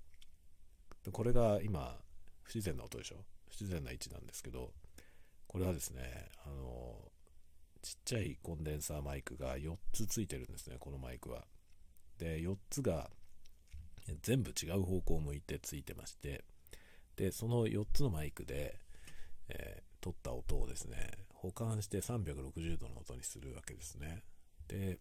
[1.01, 1.05] う。
[1.05, 2.03] でこれが今、
[2.43, 3.23] 不自然な音でしょ？
[3.49, 4.73] 不自然な位置なんですけど、
[5.47, 7.11] これはですね、あの、
[7.81, 11.45] ちっちゃいコンデンサーマイクが4つついてるんですね、このマイクは。
[12.17, 13.09] で、4つが
[14.21, 16.43] 全部違う方向を向いてついてまして、
[17.15, 18.79] で、その4つのマイクで、
[19.49, 24.23] えー、撮った音をですね、保管して360度の音にするわけですね。
[24.67, 24.99] で、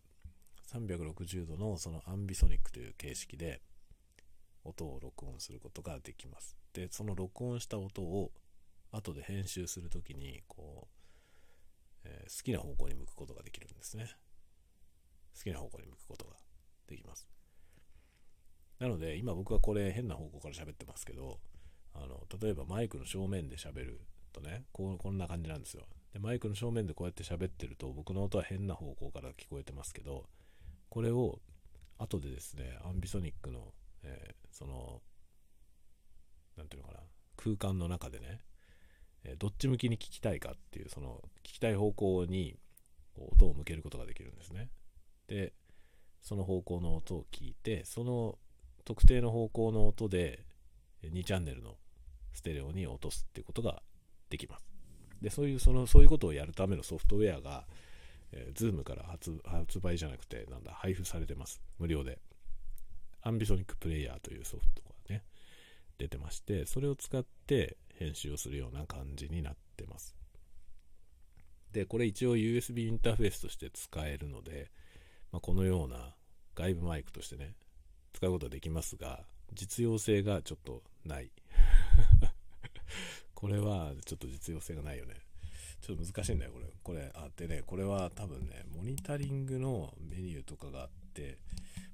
[0.72, 3.60] 360度のそのアンビソニックという形式で
[4.64, 6.56] 音を録音することができます。
[6.72, 8.30] で、その録音した音を
[8.92, 11.00] 後で編集するときに、こう、
[12.04, 14.10] えー、好きな方向に向くことができるんですね。
[15.36, 16.36] 好きな方向に向くことが
[16.86, 17.28] できます。
[18.80, 21.38] なので、今僕はこれ変な方向から喋ってますけど、
[21.94, 24.00] あの、例えばマイクの正面で喋る
[24.32, 25.86] とね、こうこんな感じなんですよ。
[26.12, 30.24] で、マイクの正面でこうやって喋ってると、僕の音は変な方向から聞こえてますけど、
[30.88, 31.38] これを
[31.98, 33.72] 後でですね、アンビソニックの、
[34.02, 35.00] えー、その、
[36.56, 37.00] なんていうのかな、
[37.36, 38.40] 空間の中でね、
[39.24, 42.56] えどっち向きに聞きたいかっていうその聞きたい方向に
[43.16, 44.70] 音を向けることができるんですね
[45.28, 45.52] で
[46.22, 48.38] その方向の音を聞いてその
[48.90, 50.44] 特定の方向の音で
[51.04, 51.76] 2チャンネルの
[52.32, 53.82] ステレオに落とすっていうことが
[54.30, 54.66] できます。
[55.22, 57.68] でそういうそのそういうことをやるためのソフトウェアが、
[58.32, 61.62] えー、Zoom から発発売じゃなくてなんだ配布されてます。
[61.78, 62.18] 無料で。
[63.22, 65.22] アンビソニックプレイヤーというソフトがね
[65.98, 70.16] 出てましてそれを使って編集をするような感じになってます。
[71.70, 74.72] でこれ一応 USB インターフェースとして使えるので、
[75.30, 76.16] まあ、このような
[76.56, 77.54] 外部マイクとしてね
[78.12, 81.30] 使うことができますが実用性がちょっとない
[83.34, 85.14] これはちょっと実用性がないよね。
[85.80, 86.66] ちょっと難しいんだよ、これ。
[86.82, 91.38] これ、あ、でね、これは多分ね、モニタリングのメニューとかがあって、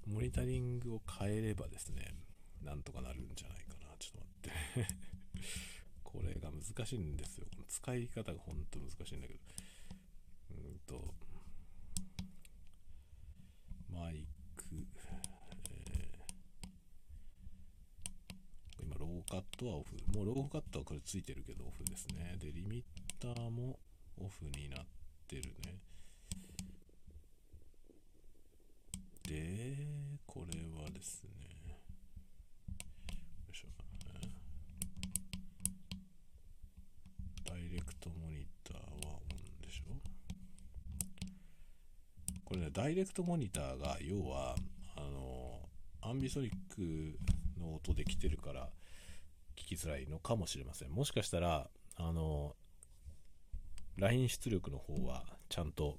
[0.07, 2.15] モニタリングを変えればですね、
[2.63, 3.95] なんとかなるんじゃないかな。
[3.99, 4.97] ちょっと待って
[6.03, 7.47] これが難しいんですよ。
[7.53, 9.41] この使い方が本当難しいんだけど。
[10.51, 11.15] うんと、
[13.89, 14.65] マイク、
[18.99, 20.17] ローカットはオフ。
[20.17, 22.37] もうローカットはこれついてるけどオフですね。
[22.41, 22.85] で、リミッ
[23.21, 23.79] ターも
[24.19, 24.87] オフになっ
[25.27, 25.81] てるね。
[29.25, 29.87] で、
[30.27, 31.31] これはですね。
[32.79, 33.69] よいしょ。
[37.45, 39.85] ダイレクトモニターはオンでしょ
[42.45, 44.55] これね、ダイレクトモニターが要は、
[44.97, 45.69] あの、
[46.01, 47.19] アンビソニック
[47.61, 48.69] の音で来てるから、
[49.67, 50.91] きづらいのかもしれません。
[50.91, 52.57] もしかしたら、あの、
[53.97, 55.99] LINE 出力の方はちゃんと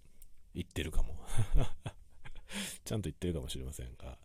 [0.54, 1.20] 言ってるかも。
[2.86, 4.18] ちゃんと言ってるかもしれませんが、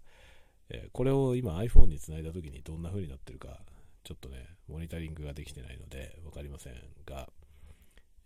[0.68, 3.64] えー、これを今 iPhone につないだ時にどんな風になってるか、
[4.04, 6.74] ちょっとね、モニタリングができてないので分かりません
[7.04, 7.30] が、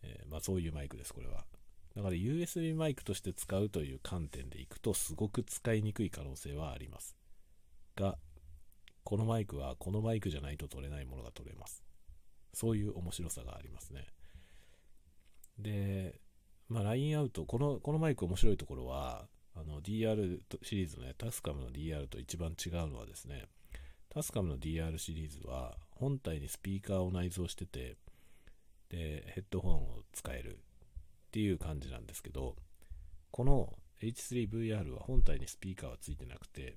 [0.03, 1.47] えー、まあそういうマイクです、これは。
[1.95, 7.17] だから USB マイクとして使うという観点でいくとすごく使いにくい可能性はあります。
[7.97, 8.19] が、
[9.07, 11.85] このマイクはこのマイクじゃないと撮れないものが撮れます。
[12.53, 14.09] そういう面白さがありますね。
[15.61, 16.21] で、
[16.69, 23.47] まあ、ラインアウト、この、このマイク面白いところは、あの、DR シリーズのね、タスカムの DR と一番違うのはですね、
[24.09, 27.97] タスカムの DR シリーズは、本体にスピーカーを内蔵してて、
[28.89, 32.57] で、ヘッドホンを使えるっていう感じなんですけど、
[33.31, 36.77] この H3VR は本体にスピーカーはついてなくて、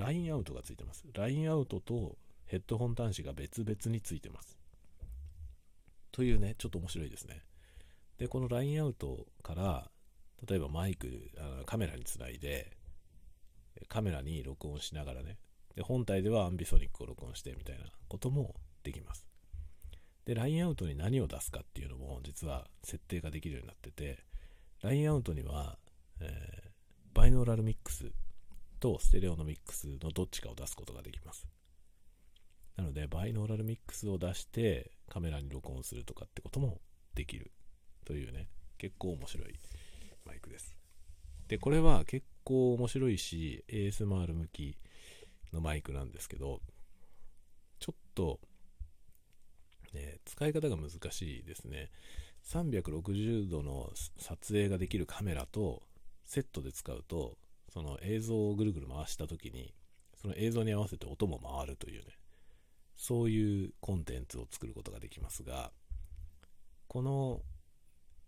[0.00, 1.04] ラインアウトがついてます。
[1.12, 4.58] ラインアウトとヘッドホン端子が別々についてます。
[6.10, 7.42] というね、ちょっと面白いですね。
[8.18, 9.90] で、このラインアウトから、
[10.48, 12.72] 例えばマイク、あのカメラにつないで、
[13.88, 15.38] カメラに録音しながらね、
[15.76, 19.26] で、本体ではアンビソニックを録音してみたいなこともできます。
[20.24, 24.24] で、ラインアウトに何を出すかっていうのも実は設定ができるようになってて、
[24.82, 25.78] ラインアウトには、
[26.20, 26.70] えー、
[27.14, 28.10] バイノーラルミックス
[28.80, 31.46] とステレオのミックスのどっちかを出すことができます。
[32.76, 36.80] なので、バイノーラルミックスを出してカメラに録音するとかってことも
[37.14, 37.52] できる
[38.04, 39.60] というね、結構面白い
[40.24, 40.74] マイクです。
[41.48, 44.78] で、これは結構面白いし、ASMR 向き
[45.52, 46.60] のマイクなんですけど、
[47.78, 48.40] ちょっと、
[49.92, 51.90] ね、使い方が難しいですね。
[52.44, 55.82] 360度の撮影ができるカメラと
[56.24, 57.36] セットで使うと
[57.72, 59.72] その映像をぐるぐる回した時に、
[60.20, 62.18] その映像に合わせて音も回るというね、
[62.96, 65.72] そういうコンテンツを作ることができますが、
[66.88, 67.40] この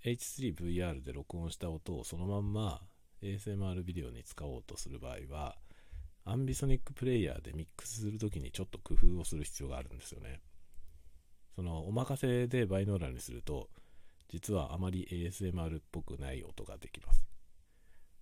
[0.04, 2.80] H3VR で録音した音をそのまんま
[3.22, 5.56] ASMR ビデオに使おうとする場合は、
[6.24, 10.40] アンビソニックプレイヤーでミックスするときにちょっと工夫をする必要があるんですよね。
[11.54, 13.68] そのお任せでバイノーラルにすると、
[14.28, 17.26] 実はあまり ASMR っぽくない音ができます。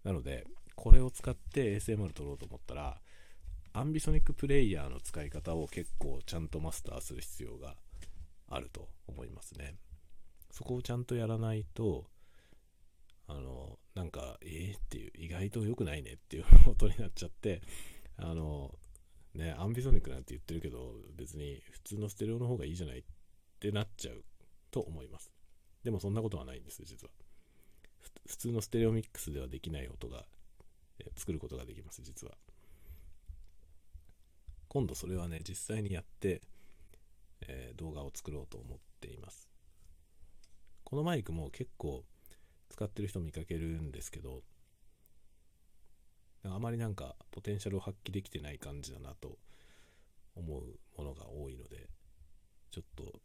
[0.02, 3.00] なので、これを使って ASMR 撮ろうと思ったら、
[3.72, 7.76] アンビソニックプレイヤーの使い方を結構ちゃんとマスターする必要が
[8.48, 9.76] あると思いますね。
[10.50, 12.06] そこをちゃんとやらないと、
[13.28, 17.62] あの、なんか、えー、っていう、意外と良くないねっていう音になっちゃって、
[18.16, 18.74] あの、
[19.34, 23.02] ね、アンビソニックなんて言ってるけど、別に普通のステレオの方がいいじゃないっ
[23.60, 24.24] てなっちゃう
[24.72, 25.30] と思います。
[25.84, 27.12] でもそんなことはないんです、実は。
[28.26, 30.26] 普通のステレオミックスではできない音が
[31.16, 32.34] 作ることができます、実は。
[34.68, 36.42] 今度それはね、実際にやって、
[37.42, 39.48] えー、動画を作ろうと思っています。
[40.84, 42.04] このマイクも結構
[42.68, 44.42] 使ってる人見かけるんですけど、
[46.44, 49.38] あまりなんかポテンシャルを発揮できてない感じだなと
[50.34, 50.62] 思う
[50.96, 51.88] ものが多いので、
[52.70, 53.20] ちょっと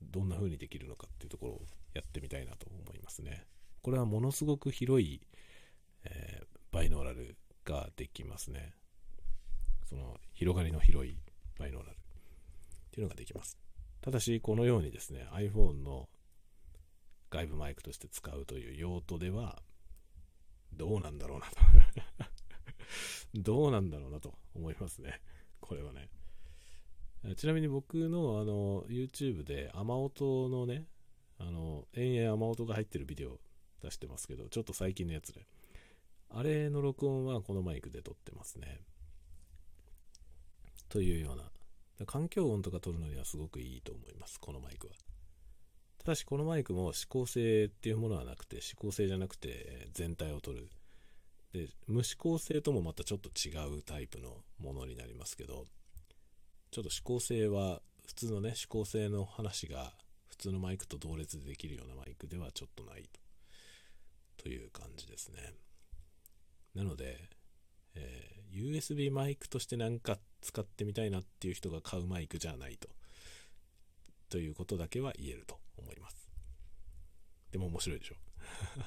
[0.00, 1.62] どんな風にできるのかっていうところを
[1.92, 3.46] やってみたいなと思いますね。
[3.82, 5.20] これはものすごく広い、
[6.04, 8.74] えー、バイノーラルができますね。
[9.84, 11.18] その広がりの広い
[11.58, 11.98] バイノーラルっ
[12.90, 13.58] ていうのができます。
[14.00, 16.08] ただし、このようにですね、iPhone の
[17.30, 19.62] 外部マイクとして使うという用途では、
[20.72, 21.56] どうなんだろうなと
[23.34, 25.20] どうなんだろうなと思いますね。
[25.60, 26.08] これはね。
[27.36, 30.86] ちなみに僕のあの YouTube で雨音のね、
[31.38, 33.40] あの、延々雨音が入ってるビデオ
[33.80, 35.46] 出してますけど、ちょっと最近のやつで。
[36.36, 38.80] あれの録音はこのマイクで撮ってますね。
[40.88, 41.44] というような。
[42.06, 44.94] 環境音とか撮るのにはすごくいいと思います、このマイクは。
[45.98, 50.68] ただしこのマイクも指向性っていうものはなくて、指向性じゃなくて全体を撮る。
[51.52, 55.66] で、無指向性ともまたちょっと違うタイプのものになりますけど、
[56.72, 59.92] ちょっと指向性は普通のね、指向性の話が
[60.26, 63.24] 普通のマイクと同列でできるようなマイクではちょっとないと
[64.44, 65.54] という感じですね。
[66.74, 67.28] なので、
[67.94, 72.88] えー、USB マイクとしてなんか使ってみたいなっていう人が買うマイクじゃないと。
[74.28, 76.28] ということだけは言えると思います。
[77.52, 78.16] でも面白いでしょ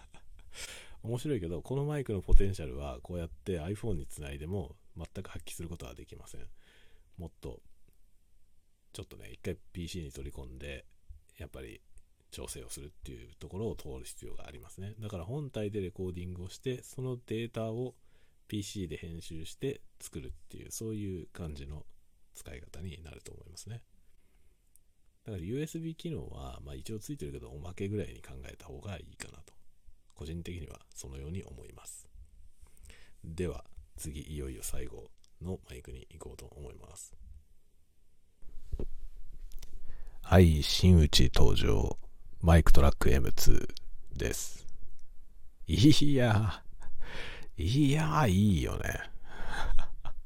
[1.04, 6.48] 面白いけど、このマイクのポテンシャルはこうやって iPhone につないでも全く発揮することはできません。
[7.18, 7.62] もっと、
[8.92, 10.86] ちょっとね、一回 PC に取り込んで、
[11.38, 11.82] やっぱり
[12.32, 14.94] 調整をするっていうところを通る必要がありますね。
[15.00, 17.96] だから本体でレコーディングをして、そのデータを
[18.48, 21.86] PC で編集して作るっていう、そういう感じの
[22.34, 23.82] 使い方になると思いますね。
[25.26, 29.54] だから USB 機能は、まあ一応ついてるけど、おまけぐらいに考えた方がいいかなと。
[30.16, 32.08] 個人的にはそのように思います。
[33.24, 33.66] では、
[33.98, 35.12] 次、いよいよ最後
[35.42, 37.14] のマイクに行こうと思います。
[40.22, 41.98] はい、新内登場。
[42.42, 43.68] マイクトラック M2
[44.16, 44.66] です。
[45.66, 46.64] いや、
[47.58, 49.10] いや、いいよね。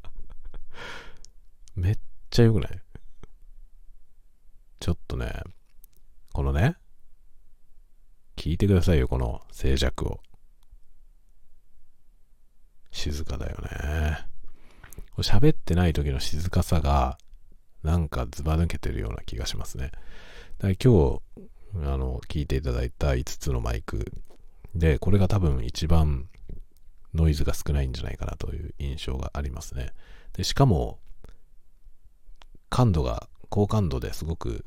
[1.75, 1.99] めっ
[2.29, 2.81] ちゃ良くない？
[4.79, 5.31] ちょっとね、
[6.33, 6.75] このね、
[8.35, 10.21] 聞いてくださいよ、この静寂を。
[12.91, 14.27] 静かだよね。
[15.17, 17.17] 喋ってない時の静かさが、
[17.83, 19.85] なんかズバ抜けてるような気がしますね。
[19.85, 20.01] だか
[20.67, 21.21] ら今日、
[21.75, 24.11] あの、聞いていただいた5つのマイク
[24.75, 26.27] で、これが多分一番
[27.13, 29.93] ノイズが少ないんじゃないかなという印象がありますね。
[30.33, 30.99] で、しかも、
[32.69, 34.63] 感度が、高感度ですごく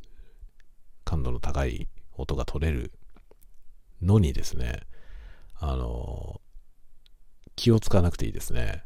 [1.05, 2.93] 感度の高い音が取れる
[4.03, 4.81] のにですね、
[5.55, 6.41] あの、
[7.57, 8.85] 気を使わなくていいですね。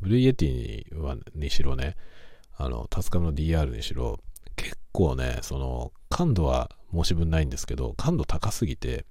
[0.00, 1.96] Blue Yeti はにしろね、
[2.56, 4.20] あの、 TASCAM の DR にしろ、
[4.62, 9.06] 結構ね、その、感度は申し分ないんですけど、感度高すぎて、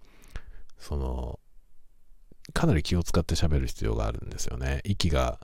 [0.78, 1.39] その、
[2.54, 4.82] かなり気を使って喋る必要があるんですよね。
[4.84, 5.39] 息が、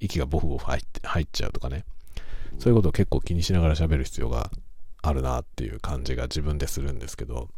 [0.00, 1.84] 息がボフボフ入って入っちゃうとかね。
[2.58, 4.50] そういうことを結構気にしながら喋る必要が
[5.02, 7.48] あるなっていう感じが自分でするんですけど、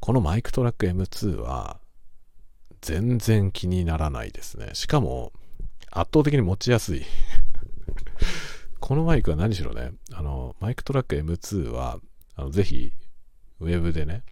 [0.00, 1.80] このマイクトラック M2 は
[2.80, 4.70] 全然気にならないですね。
[4.72, 5.32] しかも
[5.90, 7.04] 圧倒的に持ちやすい
[8.90, 12.00] このマイクは何しろね、あの、マイクトラック M2 は、
[12.34, 12.92] あのぜひ、
[13.60, 14.24] ウェブでね、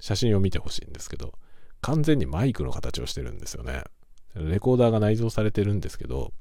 [0.00, 1.34] 写真を見てほしいんですけど、
[1.82, 3.84] 完全にマイクの形をしてるんですよね。
[4.34, 6.32] レコーダーが内蔵されてるんですけど、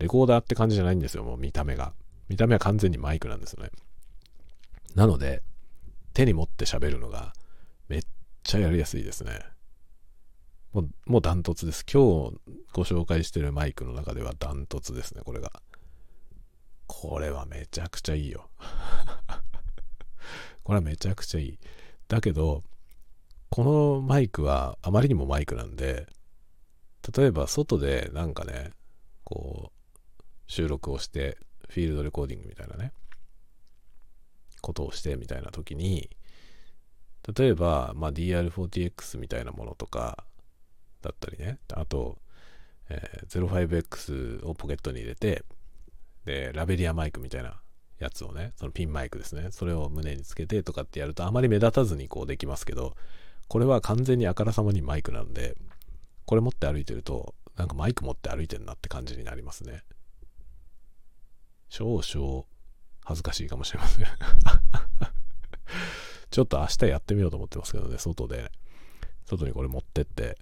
[0.00, 1.94] レコーダーって感じじゃないんですよ、もう見た目が。
[2.28, 3.70] 見た目は完全にマイクなんですよね。
[4.94, 5.42] なので、
[6.12, 7.32] 手に持って喋るのが
[7.88, 8.02] めっ
[8.42, 9.40] ちゃやりやすいですね。
[10.74, 11.86] もう、もうダントツです。
[11.90, 12.38] 今日
[12.74, 15.62] ご紹介してるマイクの中ではダントツですね、これが。
[16.92, 18.50] これはめちゃくちゃいいよ。
[20.64, 21.58] これはめちゃくちゃいい。
[22.08, 22.64] だけど、
[23.48, 26.08] このマイクはあまりにもマイクなんで、
[27.16, 28.72] 例えば外でなんかね、
[29.22, 31.38] こう、収録をして、
[31.68, 32.92] フィールドレコーディングみたいなね、
[34.60, 36.10] ことをしてみたいな時に、
[37.38, 40.26] 例えば、まあ、DR40X みたいなものとか
[41.02, 42.18] だったりね、あと、
[42.88, 45.44] えー、05X をポケットに入れて、
[46.30, 47.60] で、ラベリアマイクみたいな
[47.98, 52.94] やつをね、そのピンマイクですね、それを胸につけてとかってやるとあまり目立たずにこうできますけど、
[53.48, 55.56] これは完全にあからさまにマイクなんで、
[56.26, 59.82] これ持って歩いてると、なんかマイク持って歩いてるなって感じになりますね。
[61.68, 62.44] 少々
[63.04, 64.06] 恥ずかしいかもしれません
[66.30, 68.52] ちょっと明日やってみようと思ってますけどね、外で、
[69.26, 70.38] 外にこれ持ってって、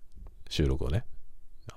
[0.50, 1.06] 収録をね、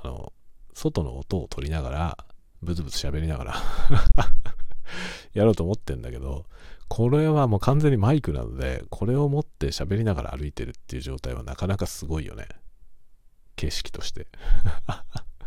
[0.03, 0.33] あの、
[0.73, 2.25] 外の音を取りながら、
[2.61, 3.55] ブツブツ喋りながら
[5.33, 6.45] やろうと思ってんだけど、
[6.87, 12.47] これはもう完全にマイクなので、これを持って喋りながら歩いてるっていう状態はなかなかすごいよね。
[13.55, 14.27] 景色として。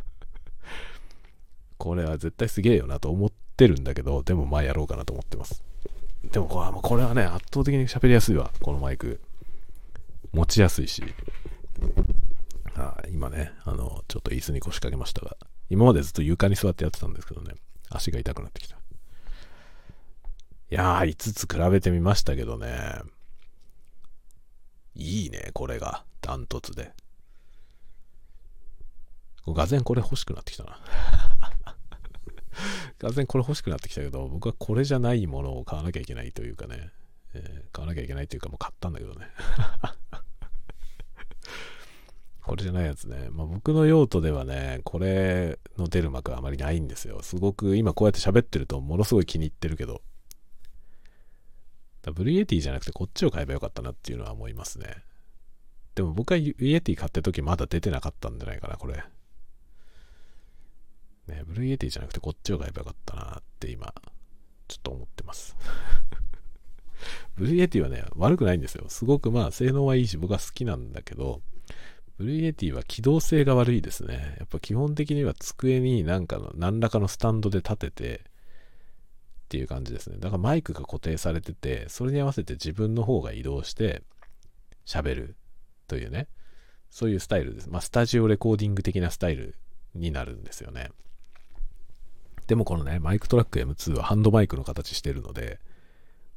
[1.76, 5.62] これは絶対すげえよなと思ってるんだけど、でもまあやろうかなと思ってます。
[6.32, 9.20] でもこれはこれはね、圧倒的に喋りやすいわ、このマイク。
[10.32, 11.02] 持ちやすいし。
[12.74, 15.36] あ今ね、あの、ちょっと椅子に腰掛けましたが、
[15.70, 17.54] 今までずっと床に座ってやってたんですけどね、
[17.90, 18.76] 足が痛くなってきた。
[18.76, 18.78] い
[20.70, 23.00] やー、5つ比べてみましたけどね、
[24.94, 26.92] いいね、これが、ダントツで。
[29.46, 30.80] がぜんこれ欲しくなってきたな。
[32.98, 36.92] がぜんこれ欲しくなってきたけど、僕はこれじゃないものを買わなきゃいけないというかね、
[37.34, 39.28] えー、買わなきゃいけないというかもう買ったんだけどね。
[42.44, 43.28] これじゃないやつね。
[43.30, 47.22] まあ、僕の用途ではね、これの出る幕はあまりないんですよ。
[47.22, 50.02] すごく今こうやって喋ってるとものすごい気に入ってるけど。
[52.12, 55.04] Blue Yeti じゃなくてこっちを買えばよかったなっていうのは思いますね。
[55.94, 59.02] でも僕は Yeti 買った時まだ出てなかったんじゃないかな、これ。
[61.28, 63.94] ね、 Blue Yeti じゃなくてこっちを買えばよかったなって今、
[64.68, 65.56] ちょっと思ってます。
[67.36, 68.84] Blue Yeti はね、悪くないんですよ。
[68.88, 71.40] すごくまあ性能はいいし僕は好きなんだけど、
[72.18, 74.36] Blue Yeti は機動性が悪いですね。
[74.38, 78.20] やっぱ基本的には机になんかの何らかのスタンドで立ててっ
[79.48, 80.18] ていう感じですね。
[80.18, 84.02] だからマイクが固定されてて、それに合わせて自分の方が移動して
[84.86, 85.36] 喋る
[85.88, 86.28] というね、
[86.90, 87.68] そういうスタイルです。
[87.68, 89.56] まあスタジオレコーディング的なスタイル
[89.94, 90.90] になるんですよね。
[92.46, 95.58] でもこのね、マイクトラック M2 はハンドマイクの形してるので、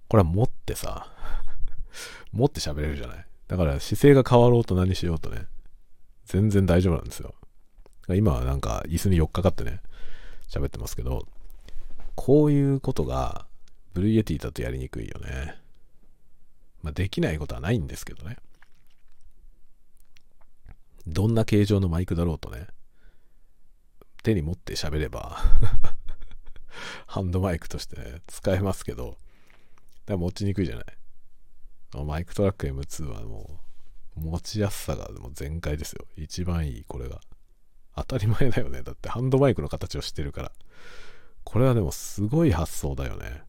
[0.08, 1.14] これは持ってさ、
[2.32, 3.28] 持って喋れるじゃない。
[3.48, 5.48] だから姿勢が変わろうと何しようとね、
[6.28, 7.34] 全然大丈夫なんですよ。
[8.10, 9.82] 今はなんか椅子に寄っかかってね、
[10.50, 11.26] 喋ってますけど、
[12.16, 13.48] こういうことが
[13.94, 15.56] Blue Yeti だとやりにくいよね。
[16.84, 18.38] まあ、できないことはないんですけどね。
[21.08, 22.68] どんな形状のマイクだろうとね、
[24.24, 25.38] 手に持って喋れば
[27.08, 29.18] ハンドマイクとして、ね、使えますけど、だか
[30.14, 30.86] ら持ちにくいじゃない。
[32.06, 33.67] MicTrak M2 はもう
[34.18, 36.06] 持ちやすさがもう全開ですよ。
[36.16, 37.22] 一番いい、これが。
[37.96, 38.84] 当たり前だよね。
[38.84, 40.52] だってハンドマイクの形をしてるから。
[41.44, 43.44] これはでもすごい発想だよね。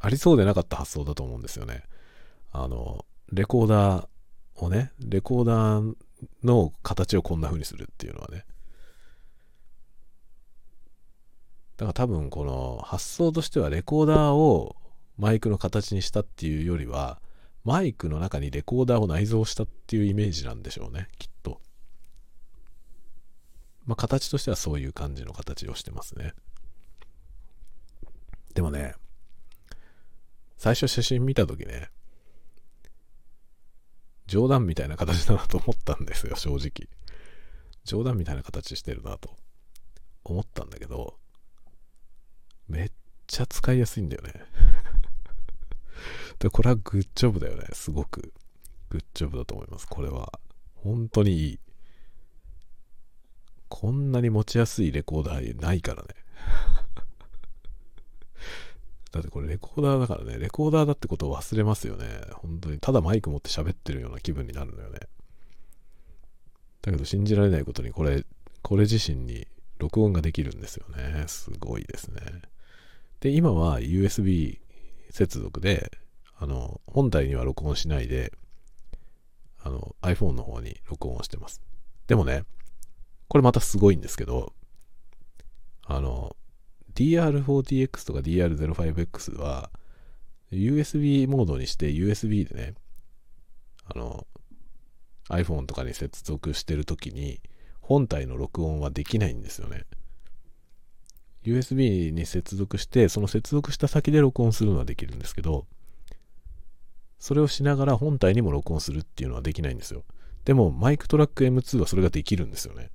[0.00, 1.82] ありそうでなかった発想だと思うんですよね。
[2.52, 4.08] あの、レコーダー
[4.56, 5.94] をね、レコーダー
[6.42, 8.44] の形をこんな風にするっていうのはね。
[11.76, 14.76] だから多分この発想としてはレコーダーを
[15.16, 17.20] マイクの形にしたっていうよりは、
[17.64, 21.60] マイクの中にレコーダーを内蔵したっていうイメージなんでしょうね、きっと。
[23.86, 26.32] まあ、形としてはそういう感じの形をしてますね。
[28.54, 28.94] でもね、
[30.56, 31.90] 最初写真見たときね、
[34.26, 36.88] 冗談みたいな形だなと思ったんですよ、正直。
[37.84, 39.36] 冗談みたいな形してるなと
[40.24, 41.18] 思ったんだけど、
[42.68, 42.92] めっ
[43.26, 44.34] ちゃ使いやすいんだよね。
[46.40, 47.66] で、これはグッジョブだよね。
[47.72, 48.32] すごく。
[48.88, 49.86] グッジョブだと思います。
[49.86, 50.40] これは。
[50.74, 51.60] 本当にいい。
[53.68, 56.08] こんなに持ちやすいレコーダーないからね。
[59.12, 60.38] だってこれレコーダーだからね。
[60.38, 62.22] レコーダーだってことを忘れますよね。
[62.32, 62.80] 本当に。
[62.80, 65.00] ただマイク持って喋ってるような気分になるのよね。
[66.80, 68.24] だけど信じられないことにこれ、
[68.62, 69.46] これ自身に
[69.78, 71.24] 録音ができるんですよね。
[71.26, 72.22] すごいですね。
[73.20, 74.58] で、今は USB
[75.10, 75.99] 接続で
[76.40, 78.32] あの、本体には録音しないで、
[79.62, 81.60] あの、iPhone の方に録音をしてます。
[82.06, 82.44] でもね、
[83.28, 84.54] これまたすごいんですけど、
[85.84, 86.34] あの、
[86.94, 89.70] DR40X とか DR05X は、
[90.50, 92.74] USB モードにして USB でね、
[93.84, 94.26] あの、
[95.28, 97.42] iPhone とかに接続してるときに、
[97.82, 99.84] 本体の録音はできないんですよね。
[101.44, 105.66] USB に接続して、その接続した先で録音するのはできるんですけど、
[107.20, 110.04] それをしながら本体にも録音するっていうのはできないんですよ。
[110.44, 112.90] でも、マイクトラック M2 はそれができるんですよね。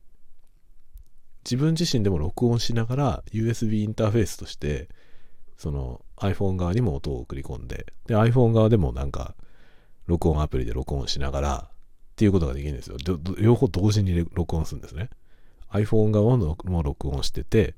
[1.45, 4.89] 自分自身でも録音しながら USB インターフェースとして、
[5.57, 9.35] その iPhone 側にも音を送り込んで、で、iPhone 側でもなんか、
[10.07, 11.71] 録音アプリで録音しながらっ
[12.15, 12.97] ていうことができるんですよ。
[13.39, 15.11] 両方同時に録音するんですね。
[15.71, 17.75] iPhone 側も録音してて、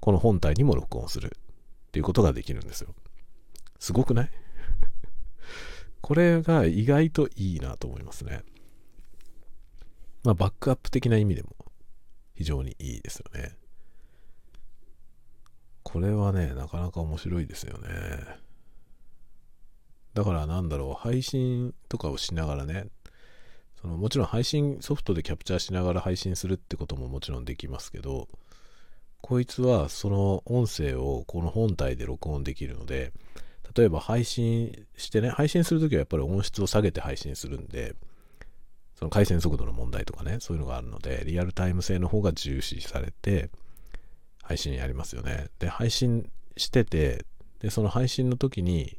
[0.00, 2.94] この本体にも録音するっていうことができるんですよ。
[3.78, 4.30] すごくない？
[6.08, 8.42] これが意外といいなと思いますね。
[10.24, 11.50] まあ、バックアップ的な意味でも
[12.34, 13.54] 非常にいいですよね。
[15.82, 17.88] これはね、なかなか面白いですよね。
[20.14, 22.86] だからなんだろう、配信とかをしながらね、
[23.78, 28.28] そのもちろん配信ソフトでキャプチャーしながら配信するってことももちろんできますけど、
[29.20, 33.12] こいつはその音声をこの本体で録音できるので、
[33.76, 37.94] 例えば配信してね、配信するときはやっぱり音質を下げて配信するんで、
[38.98, 43.50] その回線速度の問題とかね、そういうのがあるので、リアルタイム性の方が重視されて、
[44.42, 45.48] 配信やりますよね。
[45.58, 47.24] で、配信してて、
[47.60, 48.98] で、その配信の時に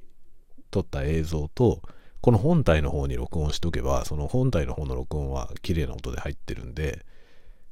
[0.71, 1.81] 撮った映像と、
[2.21, 7.05] この本体の方に録音しとけば、その本体の方の録音は綺麗な音で入ってるんで、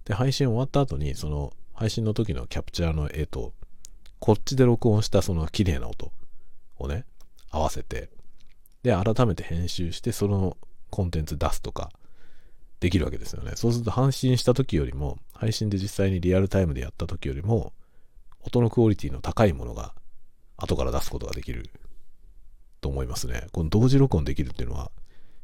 [0.05, 3.53] で、配信終わった後に、その配信の時のキャプチャーの絵と、
[4.19, 6.11] こっちで録音したその綺麗な音
[6.79, 7.05] をね、
[7.49, 8.09] 合わせて、
[8.83, 10.57] で、改めて編集して、その
[10.89, 11.91] コンテンツ出すとか、
[12.79, 13.53] できるわけですよね。
[13.55, 17.73] そうすると配信した時よりも、配信で実際にリアルタイムでやった時よりも、
[18.41, 19.93] 音のクオリティの高いものが
[20.55, 21.69] 後から出すことができる
[22.79, 23.47] と思いますね。
[23.51, 24.91] この同時録音できるっていうのは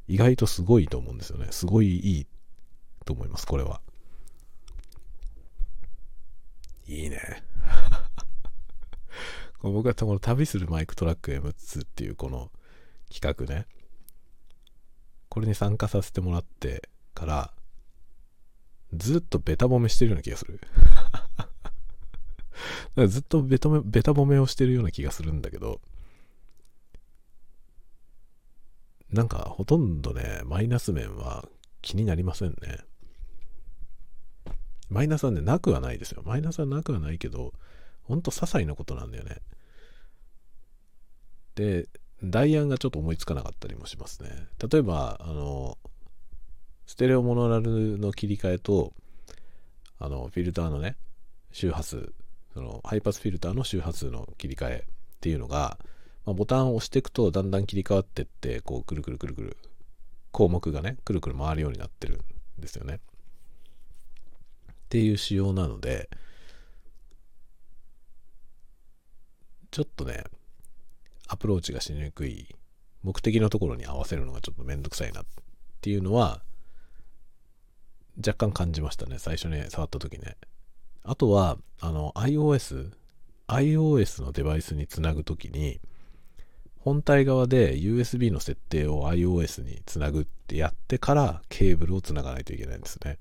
[0.08, 1.48] 意外とすごいと思うんですよね。
[1.52, 2.28] すごいいい
[3.06, 3.82] と思います、これは。
[6.88, 7.44] いいね。
[9.72, 12.52] 僕はこの旅するマイクトラック M2 っていうこの
[13.10, 13.66] 企画ね。
[15.30, 17.54] これに参加させてもらってから、
[18.94, 20.60] ずっとベタ褒めしてるような気がする。
[23.08, 25.82] ずっとベタベタ褒めをしてるような気がするんだけど、
[29.10, 31.48] なんかほとんどね、マイナス面は
[31.82, 32.80] 気になりませんね。
[34.90, 36.22] マイナスはね、なくはないですよ。
[36.26, 37.54] マイナスはなくはないけど、
[38.04, 39.38] ほんと些細なことなんだよね。
[41.56, 41.88] で、
[42.24, 44.48] 代案がちょっと思いつかなかったりもしますね。
[44.72, 45.78] 例えば、あの、
[46.86, 48.94] ステレオモノラルの切り替えと、
[50.00, 50.96] あの、フィルターのね、
[51.52, 52.14] 周波数
[52.54, 55.78] そのハイパスフィルターの周波数の切り替えっていうのが、
[56.26, 59.58] まあ、ボタンを押していくとだんだん切り替わってってこうくるくるくるくる
[60.32, 62.22] 項目がねくるくる回るようになってる
[62.60, 66.10] んですよねっていう仕様なので
[69.74, 70.24] ちょっとね
[71.28, 72.56] アプローチがしにくい
[73.04, 75.26] 目的のところに合わせるのがちょっとめんどくさいなっ
[75.82, 76.42] ていうのは
[78.18, 80.38] 若干感じましたね最初に触った時ね
[81.06, 82.94] あとは、あの、iOS、
[83.48, 85.82] iOS のデバイスにつなぐときに、
[86.80, 93.18] 本体側で USB の設定を iOS につなぐってやってからケーブルをつながないといけないんですね。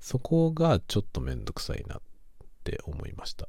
[0.00, 2.00] そこがちょっとめんどくさいなっ
[2.64, 3.48] て思いました。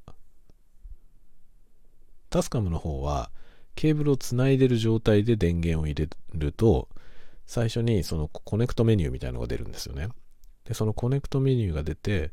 [2.29, 3.31] TASCAM の方は
[3.75, 6.89] ケーブルをつないでる状態で電源を入れると
[7.45, 10.09] 最初にそのコネクトメニューみたいなのが出るんですよね。
[10.65, 12.31] で、そのコネクトメニューが出て、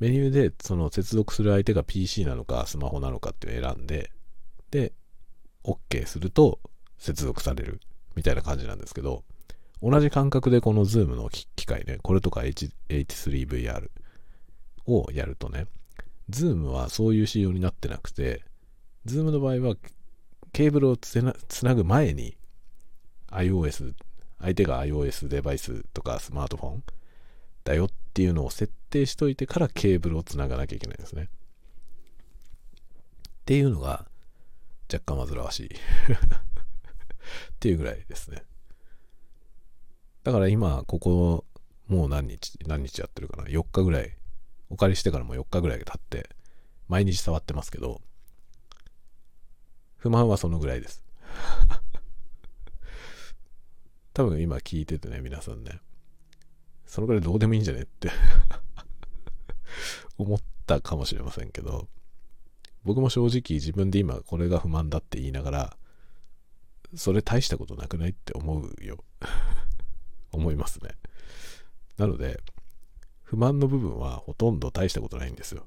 [0.00, 4.10] メニューでその接続する相手が PC なのかスマホなのかっていうのを選んで、
[4.70, 4.94] で、
[5.64, 6.60] OK すると
[6.96, 7.80] 接続される
[8.16, 9.22] みたいな感じなんですけど、
[9.82, 13.90] 同じ感覚でこの Zoom の機械ね、これとか H H3VR
[14.86, 15.66] をやるとね、
[16.30, 18.42] Zoom はそういう仕様になってなくて、
[19.08, 19.74] Zoom の場合は
[20.52, 21.20] ケーブルをつ
[21.64, 22.36] なぐ前に
[23.30, 23.94] iOS、
[24.40, 26.82] 相手が iOS デバイスとかスマートフォン
[27.64, 31.24] だよっていうのを設定しといてからケーブルをつながなきゃいけないんですね。
[31.24, 31.28] っ
[33.44, 34.06] ていうのが
[34.92, 35.78] 若干煩わしい っ
[37.60, 38.44] ていうぐらいですね。
[40.24, 41.44] だから今、ここ、
[41.86, 44.14] もう何日、何日やってるかな ?4 日ぐらい、
[44.68, 46.28] お借りしてからも4日ぐらい経って、
[46.88, 48.02] 毎日触ってますけど、
[49.98, 51.04] 不満はそのぐらいです。
[54.14, 55.80] 多分今聞いててね、皆さんね。
[56.86, 58.10] そのぐらいどうでもいいんじゃねって
[60.16, 61.88] 思ったかもしれませんけど、
[62.84, 65.76] 僕も正直自分で今これが不満だって言いながら、
[66.94, 69.04] それ大したことなくないって思うよ。
[70.32, 70.90] 思いますね。
[71.96, 72.40] なので、
[73.22, 75.66] 不満の部分はほとんど大したことないんですよ。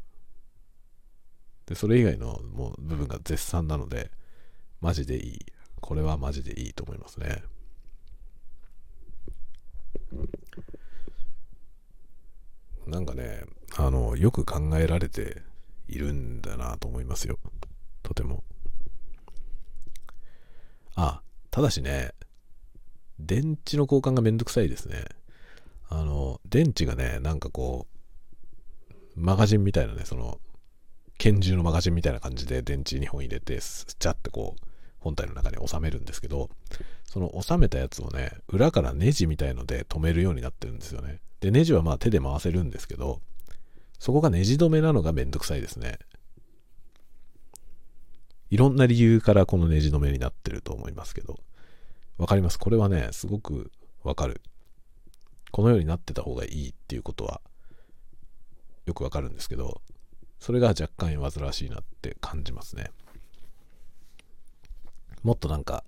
[1.67, 4.11] で、それ以外のもう部分が絶賛なので、
[4.81, 5.45] マジでいい。
[5.79, 7.43] これはマジでいいと思いますね。
[12.87, 13.43] なんかね、
[13.77, 15.41] あの、よく考えられて
[15.87, 17.37] いるんだなと思いますよ。
[18.03, 18.43] とても。
[20.95, 21.21] あ、
[21.51, 22.11] ただしね、
[23.19, 25.05] 電池の交換がめんどくさいですね。
[25.89, 27.87] あの、電池がね、なんかこ
[28.89, 30.39] う、マガジンみたいなね、その、
[31.17, 34.70] 拳銃のマガジンみたいな感じで電池2本入れて、スチャってこう、
[35.01, 36.49] 本体の中に収めるんですけど、
[37.03, 41.19] その収めたやつをね、裏からネジみたいので止めるようになってるんですよね。
[41.41, 43.19] で、ネジはまあ手で回せるんですけど、
[43.99, 45.99] そこがネジ止めなのがめんどくさいですね。
[48.49, 51.39] いろんな理由からこのネジ止めになってると思いますけど、
[52.17, 52.59] わかります？
[52.59, 53.71] これはね、すごく
[54.03, 54.41] わかる。
[55.51, 57.41] このようになってた方がいいっていうことは
[58.85, 59.81] よくわかるんですけど、
[60.39, 62.91] それが若干煩わしいなって感じますね。
[65.23, 65.83] もっとなんか、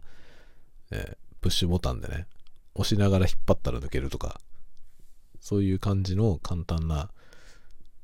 [0.91, 2.27] えー、プッシュボタンでね、
[2.75, 4.39] 押しながら引っ張ったら抜けるとか、
[5.39, 7.09] そういう感じの簡単な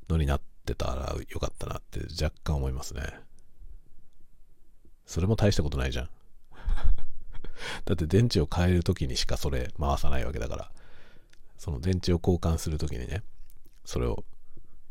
[0.08, 3.02] のになってたらよかったなって若干思いますね。
[5.06, 6.10] それも大したことないじゃん。
[7.84, 10.72] だって電池を変える時にしかそれ回さないわけだから、
[11.58, 13.22] その電池を交換する時にね、
[13.84, 14.24] それを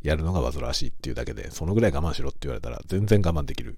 [0.02, 3.78] やるのが煩わしいっていうだけで、そのぐらい我慢しろって言われたら全然我慢できる。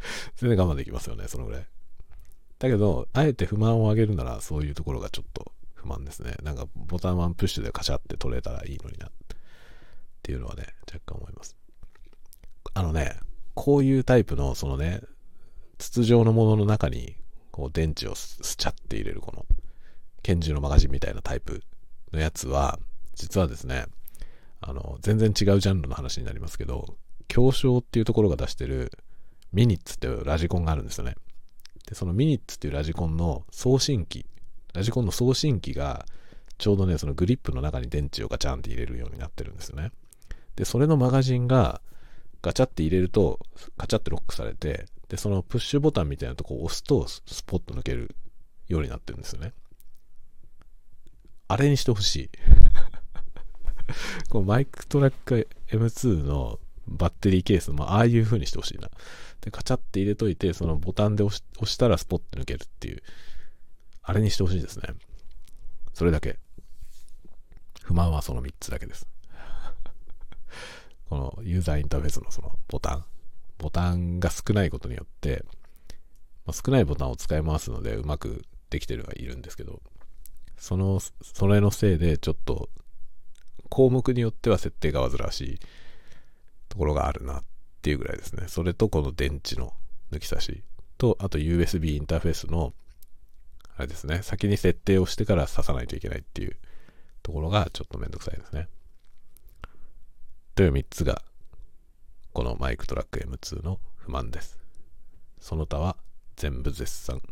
[0.36, 1.66] 全然我慢できますよね、そのぐらい。
[2.58, 6.36] だけど、あえて不満を上げるならそういうところがちょっと不満ですね。
[6.42, 9.10] なんかボタンワンプッシュでカチャって取れたらいいのになっ
[10.22, 11.56] ていうのはね、若干思います。
[12.74, 13.18] あのね、
[13.54, 15.00] こういうタイプのそのね、
[15.78, 17.16] 筒状のものの中に
[17.50, 19.46] こう電池をスチャって入れるこの
[20.22, 21.62] 拳銃のマガジンみたいなタイプ
[22.12, 22.78] のやつは、
[23.14, 23.86] 実はですね、
[24.60, 26.96] あの、全然違うジャンルの話になりますけど、
[27.28, 28.92] 京商っていうところが出してる
[29.52, 31.16] ミニッツっていうラジコンがあるんですよね。
[31.86, 34.26] で、そのミニッツっていうラジコンの送信機、
[34.74, 36.06] ラジコンの送信機が
[36.58, 39.92] ちょうどね、そのグリップの中に電池をガチャンって入れるようになってるんですよね。
[40.56, 41.80] で、それのマガジンが
[42.42, 43.40] ガチャって入れると、
[43.76, 48.14] ガチャってロックされて、で、そのプッシュボタンみたいなとこを押すと、スポッと抜ける
[48.68, 49.52] ようになってるんですよね。
[51.48, 52.30] あれにしてほしい。
[54.30, 58.90] このマイクトラック M2 のバッテリーケースもああいう風にしてほしいな。
[59.40, 63.02] で、カチャって入れといて、そのボタンで押したらスポッと抜けるっていう、
[64.02, 64.88] あれにしてほしいですね。
[65.94, 66.38] それだけ。
[67.82, 69.06] 不満はその3つだけです。
[71.08, 73.04] このユーザーインターフェースのそのボタン。
[73.58, 75.44] ボタンが少ないことによって、
[76.46, 79.82] まあ、少ないボタンを使い回すのでうまくできてるはいるんですけど、
[80.56, 82.70] その、それのせいでちょっと
[83.70, 85.58] 項目によっては設定が煩わしい
[86.68, 87.44] ところがあるなっ
[87.80, 88.44] っていうぐらいですね。
[88.46, 89.72] それとこの電池の
[90.12, 90.62] 抜き差し
[90.98, 92.74] と、あと USB インターフェースの、
[93.74, 96.56] あれですね、先に設定をしてから挿さないといけないっていう
[97.22, 98.68] ところがちょっとめんどくさいですね。
[100.54, 101.22] という3つが
[102.34, 104.58] このマイクトラック M2 の不満です。
[105.40, 105.96] その他は
[106.36, 107.22] 全部絶賛。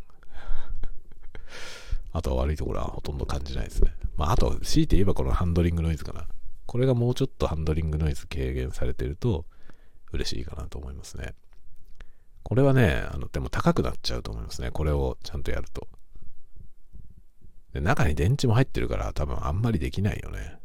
[2.11, 3.93] あとは悪いところはほとんど感じないですね。
[4.17, 6.27] まあ、あと、強いて言えばこのハンドリングノイズかな。
[6.65, 9.45] これがもうちょっとハンドリングノイズ軽減されてると
[10.11, 11.33] 嬉しいかなと思いますね。
[12.43, 14.71] これはね、あの、でも高くなっちゃうと思いますね。
[14.71, 15.87] これをちゃんとやると。
[17.73, 20.57] で中に電池も入ってるから多分あんまりできないよね。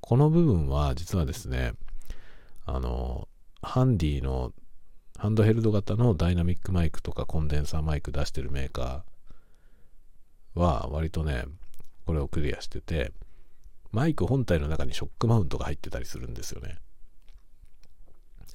[0.00, 1.72] この部分は実はですね、
[2.64, 3.28] あの、
[3.62, 4.52] ハンディの
[5.18, 11.44] ハンドヘルド型のダイナミックマイクとかコンデンサーマイク出してるメーカーは割とね、
[12.04, 13.12] これをクリアしてて、
[13.92, 16.78] マイク本体の中にショックマウントが入ってたりするんですよね。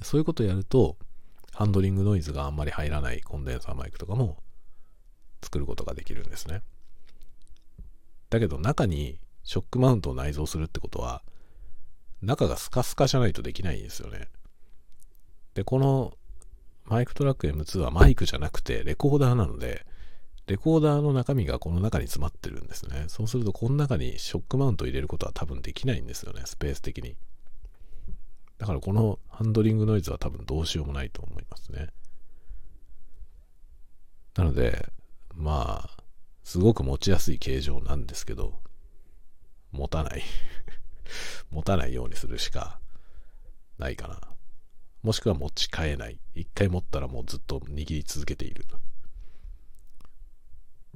[0.01, 0.97] そういうことをやると、
[1.53, 4.37] ハンドリングノイズがあんまり入らないコンデンサーマイクとかも
[5.43, 6.61] 作ることができるんですね。
[8.29, 11.23] だけど中にショックマウントを内蔵するってことは、
[12.21, 14.29] 中がスカスカじゃないとできないんですよね。
[15.53, 16.13] で、この
[16.85, 19.85] マイクトラック M2 はマイクじゃなくてレコーダーなので、
[20.47, 23.05] レコーダーの中身がこの中に詰まってるんですね。
[23.07, 27.15] そうするとこの中にショックマウントを入れることは多分できないんですよね、スペース的に。
[28.61, 31.87] だからこのハンドリングノイズは多分どうしようもないと思いますね。
[34.35, 34.85] なので、
[35.33, 36.03] まあ、
[36.43, 38.59] すごく持ちやすい形状なんですけど、
[39.71, 40.21] 持たない
[41.49, 42.79] 持たないようにするしか
[43.79, 44.21] ないかな。
[45.01, 46.19] もしくは持ち替えない。
[46.35, 48.79] 一回持ったらもうずっと握り続けていると。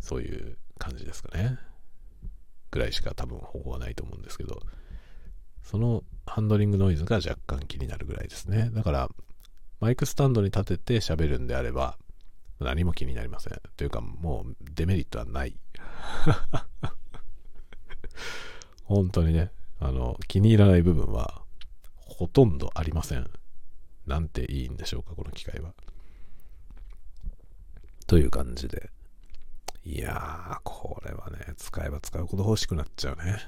[0.01, 1.57] そういう感じですかね。
[2.69, 4.61] ぐらいしか多分方法はないと思うんですけど、
[5.65, 8.69] そのハンドリングノイズが若干気になるぐらいですね。
[8.73, 9.09] だから、
[9.79, 11.97] マイクスタンドに立てて喋るんであれば、
[12.59, 13.61] 何も気になりません。
[13.75, 15.57] というか、もうデメリットはない。
[18.85, 21.41] 本当にね、あの、気に入らない部分は
[21.95, 23.29] ほとんどありません。
[24.05, 25.73] なんていいんでしょうか、この機械は。
[28.05, 28.91] という感じで。
[29.83, 33.39] いやー、これはね、使えば使うほど欲しくなっちゃうね。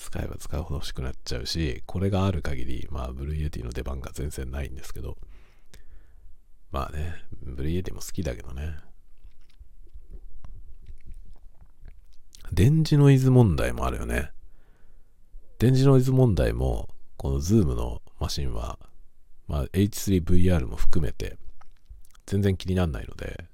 [0.00, 5.18] 使えば使うほど欲しくなっちゃうし、これがある限り、まあ、 Blue Yeti の出番が全然ないんですけど、
[6.72, 8.78] まあね、 Blue Yeti も好きだけどね。
[12.50, 14.32] 電磁ノイズ問題もあるよね。
[15.58, 16.88] 電磁ノイズ問題も、
[17.18, 18.78] この Zoom のマシンは、
[19.48, 21.36] まあ、H3VR も含めて、
[22.24, 23.44] 全然気にならないので、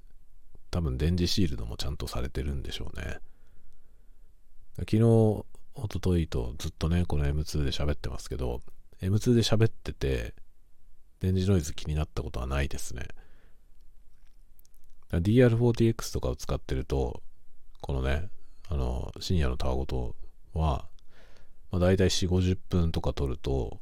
[0.71, 3.19] 多分電磁シールドもちゃんとされてるんでしょうね。
[4.79, 5.45] 昨日、
[5.83, 8.61] 一昨日とずっとね、この M2 で喋ってますけど、
[9.01, 10.33] M2 で喋ってて、
[11.19, 13.07] 電磁ノイズ気になったことはないですね。
[15.11, 17.21] DR40X とかを使ってると、
[17.81, 18.29] このね、
[18.69, 20.15] あの、深夜のたわごと
[20.53, 20.87] は、
[21.71, 23.79] まあ、大体4、50分とか撮ると、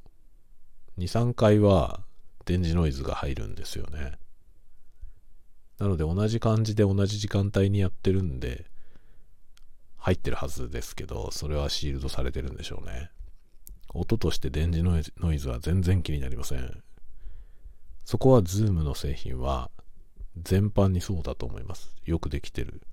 [0.98, 2.02] 2、3回は
[2.46, 4.18] 電磁ノイズが入るんですよね。
[5.78, 8.66] なので同じ感じで同じ時間帯にやってるんで、
[10.06, 13.10] 入ってるはずですけど、それはシールドされてるんでしょうね。
[13.92, 16.84] 音として電磁ノイズは全然気になりません。
[18.04, 19.72] そこは Zoom の製品は
[20.38, 21.92] 全般にそうだと思います。
[22.06, 22.84] よくできてる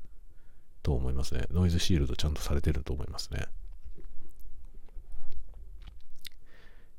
[0.83, 1.45] と思いますね。
[1.51, 3.45] ノイズシールドちゃんとされてると思いますね。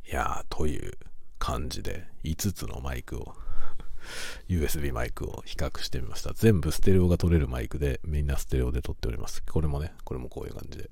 [0.07, 0.93] いやー、という
[1.39, 3.33] 感じで5つのマイクを
[4.49, 6.33] USB マイクを比較してみました。
[6.33, 9.43] 全部ステレオが取れるマイクで、みんなステレオで撮っております。
[9.43, 10.89] これもね、これもこういう感じで、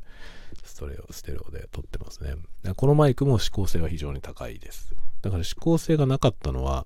[0.64, 2.36] ストレオ、ステレオで撮ってますね。
[2.76, 4.94] このマイクも指向性は非常に高いです。
[5.22, 6.86] だから指向性がなかったのは、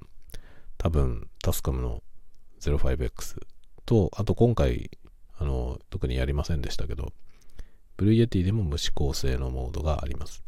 [0.77, 2.03] 多分、タスカムの
[2.59, 3.41] 05X
[3.85, 4.89] と、あと今回、
[5.37, 7.13] あの、特にやりませんでしたけど、
[7.97, 10.43] Blue Yeti でも無指向性のモードがあります。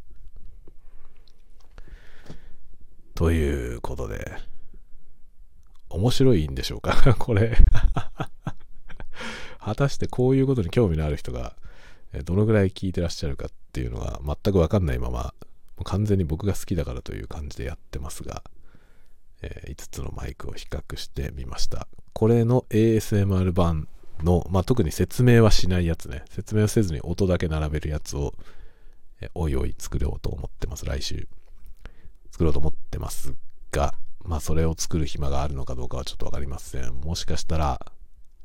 [3.16, 4.32] ということで、
[5.90, 7.14] 面白いんでしょうか？
[7.16, 7.58] これ
[9.60, 11.56] 果たしてこういうことに興味のある人が、
[12.24, 15.34] どのぐらい聞いてらっしゃるかっていうのが全くわかんないまま、
[15.84, 18.44] 完全に僕が好きだからという感じでやってますが、
[19.42, 21.88] えー、5つのマイクを比較してみました。
[22.14, 23.88] これの ASMR 版
[24.24, 26.24] の、まあ、特に説明はしないやつね。
[26.30, 28.34] 説明をせずに音だけ並べるやつを、
[29.22, 30.86] え、おいおい作ろうと思ってます。
[30.86, 31.28] 来週。
[32.32, 33.36] 作ろうと思ってます
[33.72, 33.94] が、
[34.28, 36.94] まあそれを作る暇があるのかどうかはちょっとわかりません。
[36.96, 37.80] もしかしたら、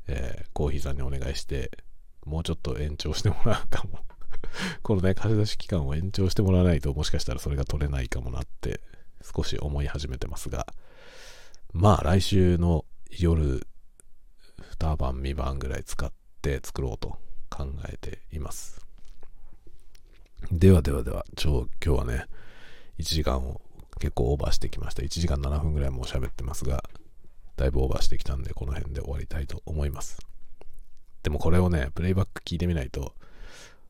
[0.07, 1.71] えー、コーヒーさんにお願いして、
[2.25, 3.99] もうちょっと延長してもらうかも
[4.81, 8.81] このね、貸し出し期間を延長してもらわないと、もしかしたらそれが取れないかもなって、
[9.35, 10.67] 少し思い始めてますが、
[11.73, 13.67] まあ来週の夜、
[14.79, 16.11] 2晩、3晩ぐらい使っ
[16.41, 17.17] て作ろうと
[17.49, 18.85] 考えています。
[20.51, 22.25] ではではでは、今日はね、
[22.99, 23.61] 1時間を
[23.99, 25.03] 結構オーバーしてきました。
[25.03, 26.83] 1時間7分ぐらいもう喋ってますが、
[27.55, 30.19] だいぶオーバーしてきたんで、この辺で終わりたいと思います。
[31.21, 33.13] でもこれをね、プレイバック聞いてみないと、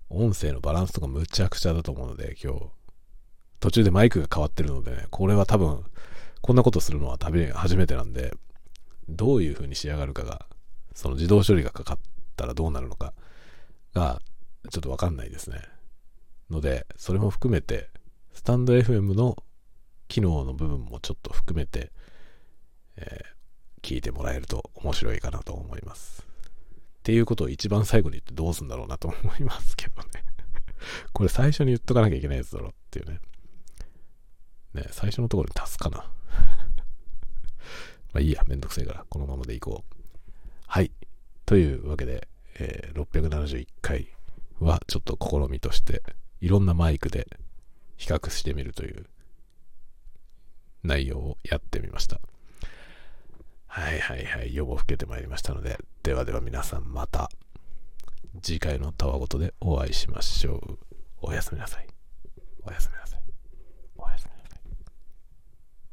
[0.09, 2.65] 音声のバランスとかむちゃくちゃだと思うので、今日、
[3.59, 5.83] 途中でマイクが変わってるのでね、これは多分、
[6.41, 8.33] こんなことするのは旅初めてなんで、
[9.09, 10.45] どういう風に仕上がるかが、
[10.93, 11.99] その自動処理がかかっ
[12.35, 13.13] たらどうなるのか
[13.93, 14.21] が、
[14.69, 15.61] ちょっとわかんないですね。
[16.49, 17.89] ので、それも含めて、
[18.33, 19.37] スタンド FM の
[20.13, 21.91] 機能の部分もちょっと含めて、
[22.97, 26.21] えー、聞いてもらえると面白いかなと思います。
[26.21, 30.09] っていうことを一番最後に言ってどうすんだろうなと思いますけどね
[31.13, 33.21] これ最初に言っとかなきゃいけないやつだろっていうね。
[34.75, 35.97] ね、最初のところに足すかな
[38.13, 39.95] まあいいや、めんどくせえから、このままでいこう。
[40.67, 40.91] はい。
[41.47, 42.27] というわけで、
[42.59, 44.09] えー、671回
[44.59, 46.03] はちょっと試みとして、
[46.39, 47.27] いろんなマイクで
[47.97, 49.07] 比較してみるという
[50.83, 52.19] 内容をやってみました。
[53.67, 57.31] はいはいはい、夜も更けてまいりましたので、ではでは皆さんまた
[58.41, 60.77] 次回のたわごとでお会いしましょう。
[61.21, 61.87] おやすみなさい。
[62.63, 63.22] おやすみなさい。